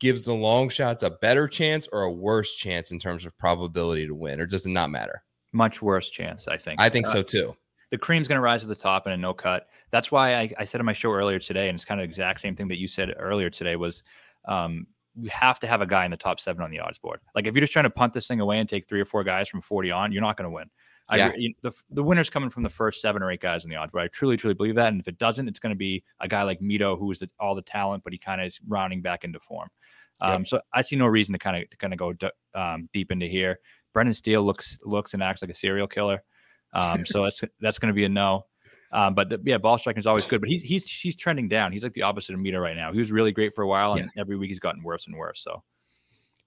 [0.02, 4.04] gives the long shots a better chance or a worse chance in terms of probability
[4.04, 7.10] to win or does it not matter much worse chance i think i think uh,
[7.10, 7.56] so too
[7.92, 10.50] the cream's going to rise to the top in a no cut that's why I,
[10.58, 12.78] I, said on my show earlier today and it's kind of exact same thing that
[12.78, 14.02] you said earlier today was
[14.48, 17.20] um, you have to have a guy in the top seven on the odds board
[17.36, 19.22] like if you're just trying to punt this thing away and take three or four
[19.22, 20.68] guys from 40 on you're not going to win
[21.08, 21.48] I yeah.
[21.62, 24.02] the the winner's coming from the first seven or eight guys in the odds, but
[24.02, 24.88] I truly, truly believe that.
[24.88, 27.28] And if it doesn't, it's going to be a guy like Mito, who is the,
[27.40, 29.68] all the talent, but he kind of is rounding back into form.
[30.20, 32.88] Um, So I see no reason to kind of to kind of go d- um,
[32.92, 33.58] deep into here.
[33.92, 36.22] Brendan Steele looks looks and acts like a serial killer,
[36.72, 38.46] um, so that's that's going to be a no.
[38.92, 41.72] Um, but the, yeah, ball striking is always good, but he's he's he's trending down.
[41.72, 42.92] He's like the opposite of Mito right now.
[42.92, 44.20] He was really great for a while, and yeah.
[44.20, 45.42] every week he's gotten worse and worse.
[45.42, 45.62] So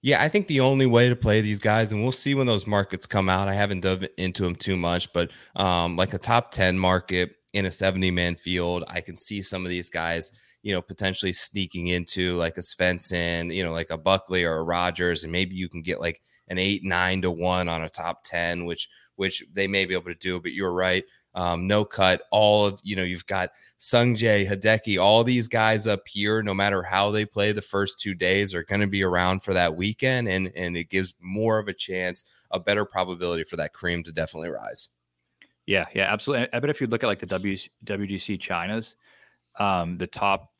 [0.02, 2.66] yeah, I think the only way to play these guys, and we'll see when those
[2.66, 3.48] markets come out.
[3.48, 7.64] I haven't dove into them too much, but um, like a top 10 market in
[7.64, 10.30] a 70 man field, I can see some of these guys,
[10.62, 14.62] you know, potentially sneaking into like a Svensson, you know, like a Buckley or a
[14.62, 18.24] Rodgers, and maybe you can get like an eight, nine to one on a top
[18.24, 20.40] 10, which which they may be able to do.
[20.40, 21.04] But you're right
[21.36, 22.22] um, no cut.
[22.30, 26.42] All of you know, you've got Sungjae, Hideki, all these guys up here.
[26.42, 29.52] No matter how they play the first two days, are going to be around for
[29.52, 33.74] that weekend, and and it gives more of a chance, a better probability for that
[33.74, 34.88] cream to definitely rise.
[35.66, 36.48] Yeah, yeah, absolutely.
[36.54, 38.96] I bet if you look at like the w, WGC China's,
[39.58, 40.52] um, the top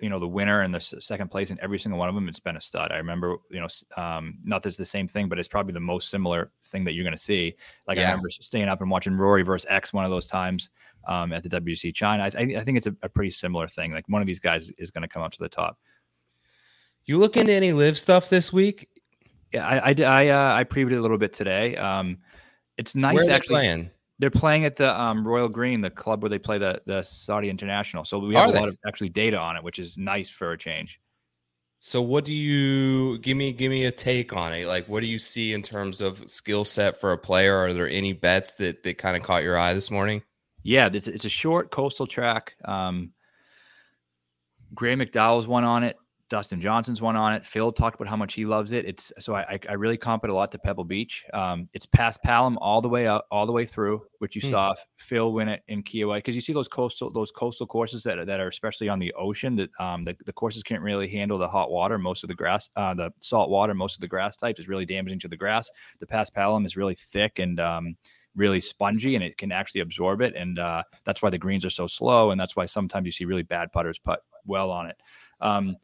[0.00, 2.40] you know the winner and the second place in every single one of them it's
[2.40, 2.90] been a stud.
[2.90, 5.80] I remember you know um, not that it's the same thing but it's probably the
[5.80, 7.54] most similar thing that you're going to see.
[7.86, 8.04] Like yeah.
[8.04, 10.70] i remember staying up and watching rory versus x one of those times
[11.06, 12.24] um, at the wc china.
[12.24, 13.92] I, I think it's a, a, pretty similar thing.
[13.92, 15.78] Like one of these guys is going to come up to the top.
[17.04, 18.88] You look into any LIV stuff this week?
[19.52, 21.76] Yeah i i i, uh, I previewed it a little bit today.
[21.76, 22.18] Um
[22.78, 26.28] it's nice Where actually playing they're playing at the um, Royal Green, the club where
[26.28, 28.04] they play the the Saudi International.
[28.04, 28.60] So we have Are a they?
[28.60, 31.00] lot of actually data on it, which is nice for a change.
[31.80, 34.66] So what do you give me give me a take on it?
[34.66, 37.56] Like what do you see in terms of skill set for a player?
[37.56, 40.22] Are there any bets that that kind of caught your eye this morning?
[40.62, 42.54] Yeah, it's it's a short coastal track.
[42.66, 43.12] Um
[44.74, 45.96] Graeme McDowell's one on it.
[46.30, 47.44] Dustin Johnson's one on it.
[47.44, 48.86] Phil talked about how much he loves it.
[48.86, 51.24] It's so I I really comp it a lot to Pebble Beach.
[51.34, 54.50] Um, it's paspalum all the way up, all the way through, which you hmm.
[54.50, 58.24] saw Phil win it in Kiawah because you see those coastal those coastal courses that
[58.26, 61.48] that are especially on the ocean that um the, the courses can't really handle the
[61.48, 61.98] hot water.
[61.98, 64.86] Most of the grass, uh, the salt water, most of the grass types is really
[64.86, 65.68] damaging to the grass.
[65.98, 67.96] The paspalum is really thick and um
[68.36, 70.36] really spongy and it can actually absorb it.
[70.36, 72.30] And uh, that's why the greens are so slow.
[72.30, 74.96] And that's why sometimes you see really bad putters putt well on it.
[75.40, 75.76] Um,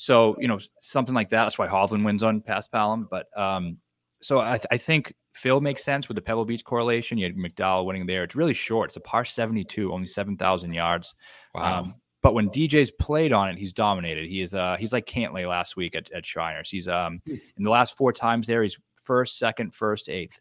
[0.00, 1.42] so, you know, something like that.
[1.42, 3.06] That's why Hovland wins on paspalum.
[3.10, 3.76] But um,
[4.22, 7.18] so I, th- I, think Phil makes sense with the Pebble Beach correlation.
[7.18, 8.24] You had McDowell winning there.
[8.24, 8.88] It's really short.
[8.88, 11.14] It's a par 72, only 7,000 yards.
[11.54, 11.80] Wow.
[11.80, 14.26] Um, but when DJ's played on it, he's dominated.
[14.26, 16.70] He is uh he's like Cantlay last week at, at Shriners.
[16.70, 17.34] He's um hmm.
[17.58, 20.40] in the last four times there, he's first, second, first, eighth.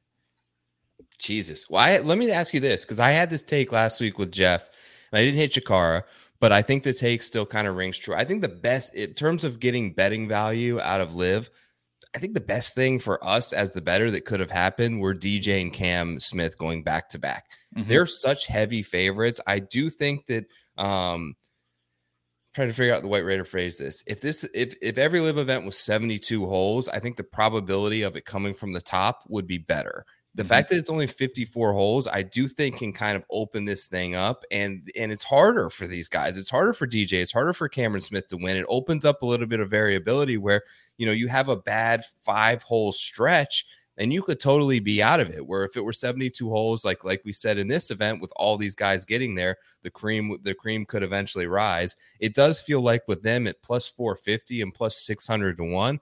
[1.17, 1.69] Jesus.
[1.69, 4.69] Well, let me ask you this because I had this take last week with Jeff,
[5.11, 6.03] and I didn't hit Chacarra,
[6.39, 8.15] but I think the take still kind of rings true.
[8.15, 11.49] I think the best in terms of getting betting value out of LIV,
[12.15, 15.13] I think the best thing for us as the better that could have happened were
[15.13, 17.45] DJ and Cam Smith going back to back.
[17.75, 17.89] Mm-hmm.
[17.89, 19.41] They're such heavy favorites.
[19.45, 20.45] I do think that
[20.77, 21.35] um
[22.55, 25.37] trying to figure out the white raider phrase this if this if if every LIV
[25.37, 29.45] event was 72 holes i think the probability of it coming from the top would
[29.45, 30.05] be better
[30.35, 30.49] the mm-hmm.
[30.49, 34.15] fact that it's only 54 holes i do think can kind of open this thing
[34.15, 37.67] up and and it's harder for these guys it's harder for dj it's harder for
[37.67, 40.63] cameron smith to win it opens up a little bit of variability where
[40.97, 43.65] you know you have a bad five hole stretch
[43.99, 45.45] and you could totally be out of it.
[45.45, 48.57] Where if it were 72 holes, like like we said in this event, with all
[48.57, 51.95] these guys getting there, the cream the cream could eventually rise.
[52.19, 55.99] It does feel like with them at plus 450 and plus 600 to one.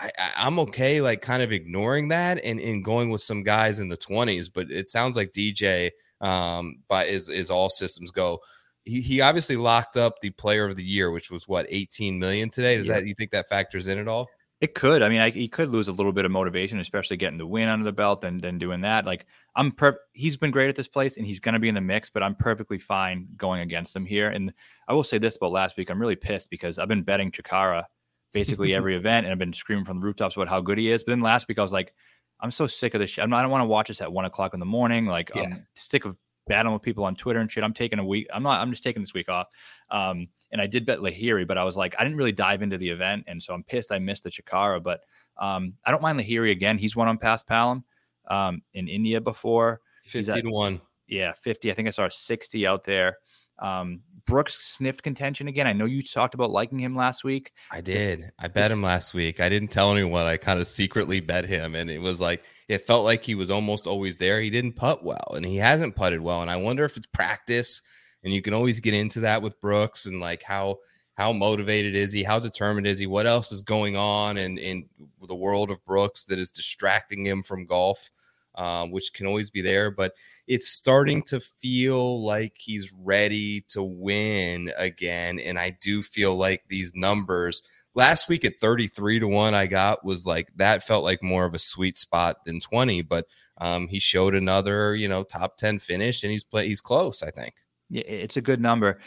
[0.00, 3.88] I, am okay, like kind of ignoring that and, and going with some guys in
[3.88, 5.90] the 20s, but it sounds like DJ
[6.20, 8.40] um, but is is all systems go.
[8.84, 12.50] He, he obviously locked up the player of the year, which was what 18 million
[12.50, 12.76] today.
[12.76, 12.94] Does yeah.
[12.94, 14.28] that you think that factors in at all?
[14.60, 15.00] It could.
[15.00, 17.68] I mean, I, he could lose a little bit of motivation, especially getting the win
[17.68, 19.06] under the belt and then doing that.
[19.06, 19.24] Like
[19.56, 21.80] I'm, per- he's been great at this place, and he's going to be in the
[21.80, 22.10] mix.
[22.10, 24.28] But I'm perfectly fine going against him here.
[24.28, 24.52] And
[24.88, 27.84] I will say this about last week: I'm really pissed because I've been betting Chacarra
[28.32, 31.04] basically every event, and I've been screaming from the rooftops about how good he is.
[31.04, 31.94] But then last week I was like,
[32.40, 33.22] I'm so sick of this shit.
[33.22, 35.06] I'm not, I don't want to watch this at one o'clock in the morning.
[35.06, 35.42] Like yeah.
[35.42, 36.16] I'm sick of
[36.46, 37.62] battling with people on Twitter and shit.
[37.62, 38.26] I'm taking a week.
[38.32, 38.60] I'm not.
[38.60, 39.48] I'm just taking this week off.
[39.90, 42.76] Um, and I did bet Lahiri, but I was like, I didn't really dive into
[42.76, 44.82] the event, and so I'm pissed I missed the Chacarra.
[44.82, 45.02] But
[45.38, 46.76] um, I don't mind Lahiri again.
[46.76, 47.84] He's won on paspalum
[48.28, 49.80] um, in India before.
[50.02, 50.80] Fifty at, to one.
[51.06, 51.70] Yeah, fifty.
[51.70, 53.18] I think I saw sixty out there.
[53.60, 55.66] Um, Brooks sniffed contention again.
[55.66, 57.52] I know you talked about liking him last week.
[57.70, 58.30] I did.
[58.38, 59.40] I bet him last week.
[59.40, 60.26] I didn't tell anyone.
[60.26, 63.50] I kind of secretly bet him, and it was like it felt like he was
[63.50, 64.40] almost always there.
[64.40, 66.42] He didn't putt well, and he hasn't putted well.
[66.42, 67.82] And I wonder if it's practice.
[68.22, 70.78] And you can always get into that with Brooks and like how
[71.14, 72.22] how motivated is he?
[72.22, 73.06] How determined is he?
[73.06, 74.88] What else is going on in in
[75.26, 78.10] the world of Brooks that is distracting him from golf?
[78.56, 80.12] Um, which can always be there, but
[80.48, 85.38] it's starting to feel like he's ready to win again.
[85.38, 87.62] And I do feel like these numbers
[87.94, 91.54] last week at 33 to 1 I got was like that felt like more of
[91.54, 93.26] a sweet spot than 20, but
[93.58, 97.30] um, he showed another, you know, top 10 finish and he's play he's close, I
[97.30, 97.54] think.
[97.88, 99.00] Yeah, it's a good number.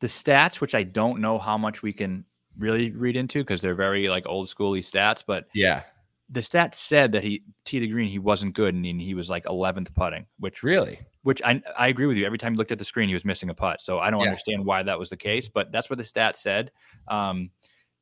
[0.00, 2.24] The stats, which I don't know how much we can
[2.58, 5.82] really read into because they're very like old schooly stats, but yeah,
[6.30, 9.44] the stats said that he tee the green he wasn't good and he was like
[9.44, 12.24] 11th putting, which really, which I I agree with you.
[12.24, 13.82] Every time you looked at the screen, he was missing a putt.
[13.82, 14.28] So I don't yeah.
[14.28, 16.70] understand why that was the case, but that's what the stats said.
[17.08, 17.50] Um,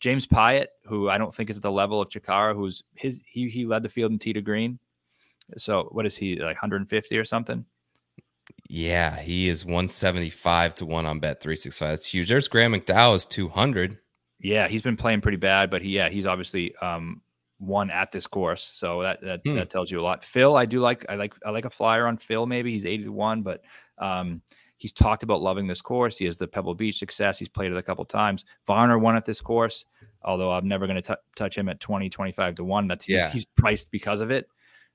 [0.01, 3.49] James Piot, who I don't think is at the level of Chacarra, who's his he
[3.49, 4.79] he led the field in tee to green.
[5.57, 7.65] So what is he like 150 or something?
[8.69, 11.89] Yeah, he is 175 to 1 on bet 365.
[11.89, 12.29] That's huge.
[12.29, 13.99] There's Graeme McDowell is 200.
[14.41, 17.23] Yeah, he's been playing pretty bad, but he yeah, he's obviously um
[17.59, 18.63] won at this course.
[18.63, 19.55] So that that, hmm.
[19.57, 20.25] that tells you a lot.
[20.25, 22.73] Phil, I do like I like I like a flyer on Phil maybe.
[22.73, 23.63] He's 80 to 1, but
[23.99, 24.43] um
[24.79, 26.17] he's talked about loving this course.
[26.17, 27.39] He has the Pebble Beach success.
[27.39, 28.45] He's played it a couple times.
[28.67, 29.85] Varner won at this course,
[30.23, 32.87] although I'm never going to touch him at 20, 25 to 1.
[32.87, 33.27] That's yeah.
[33.27, 34.49] he's, he's priced because of it.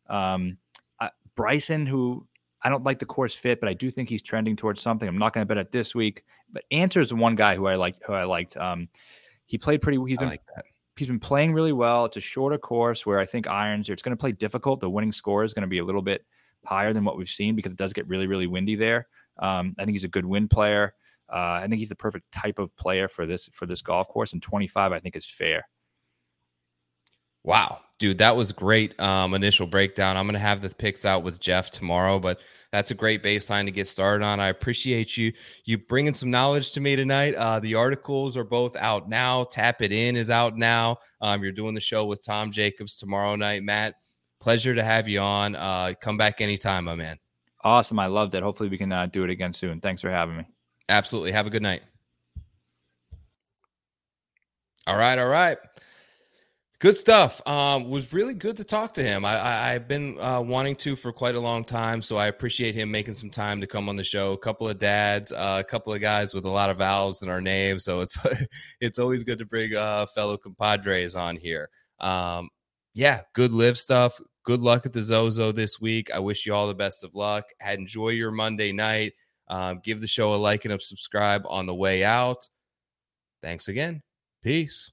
[0.09, 0.57] Um,
[1.01, 2.25] uh, Bryson, who
[2.63, 5.07] I don't like the course fit, but I do think he's trending towards something.
[5.07, 6.23] I'm not going to bet it this week.
[6.51, 8.01] But Ancer's the one guy who I like.
[8.05, 8.55] Who I liked.
[8.55, 8.87] Um,
[9.47, 9.97] he played pretty.
[9.97, 10.41] Well he's been, like
[10.95, 12.05] He's been playing really well.
[12.05, 13.89] It's a shorter course where I think irons.
[13.89, 14.79] Are it's going to play difficult.
[14.79, 16.25] The winning score is going to be a little bit
[16.65, 19.07] higher than what we've seen because it does get really, really windy there.
[19.39, 20.93] Um, I think he's a good wind player.
[21.31, 24.33] Uh, I think he's the perfect type of player for this for this golf course.
[24.33, 25.67] And 25, I think, is fair.
[27.43, 30.17] Wow, dude, that was great um, initial breakdown.
[30.17, 33.63] I'm going to have the picks out with Jeff tomorrow, but that's a great baseline
[33.63, 34.41] to get started on.
[34.41, 35.31] I appreciate you
[35.63, 37.33] you bringing some knowledge to me tonight.
[37.35, 39.45] Uh, the articles are both out now.
[39.45, 40.97] Tap it in is out now.
[41.21, 43.95] Um, you're doing the show with Tom Jacobs tomorrow night, Matt.
[44.41, 45.55] Pleasure to have you on.
[45.55, 47.17] Uh, come back anytime, my man.
[47.63, 48.43] Awesome, I loved it.
[48.43, 49.79] Hopefully, we can uh, do it again soon.
[49.79, 50.43] Thanks for having me.
[50.89, 51.31] Absolutely.
[51.31, 51.83] Have a good night.
[54.87, 55.57] All right, all right
[56.83, 57.41] good stuff.
[57.47, 59.23] Um, was really good to talk to him.
[59.23, 62.91] I, have been uh, wanting to for quite a long time, so I appreciate him
[62.91, 64.33] making some time to come on the show.
[64.33, 67.29] A couple of dads, uh, a couple of guys with a lot of vowels in
[67.29, 68.17] our name, so it's
[68.81, 71.69] it's always good to bring uh, fellow compadres on here.
[72.01, 72.49] Um,
[72.93, 74.19] yeah, good LIV stuff.
[74.43, 76.13] Good luck at the Zozo this week.
[76.13, 77.45] I wish you all the best of luck.
[77.65, 79.13] Enjoy your Monday night.
[79.47, 82.49] Um, give the show a like and a subscribe on the way out.
[83.41, 84.01] Thanks again.
[84.41, 84.92] Peace.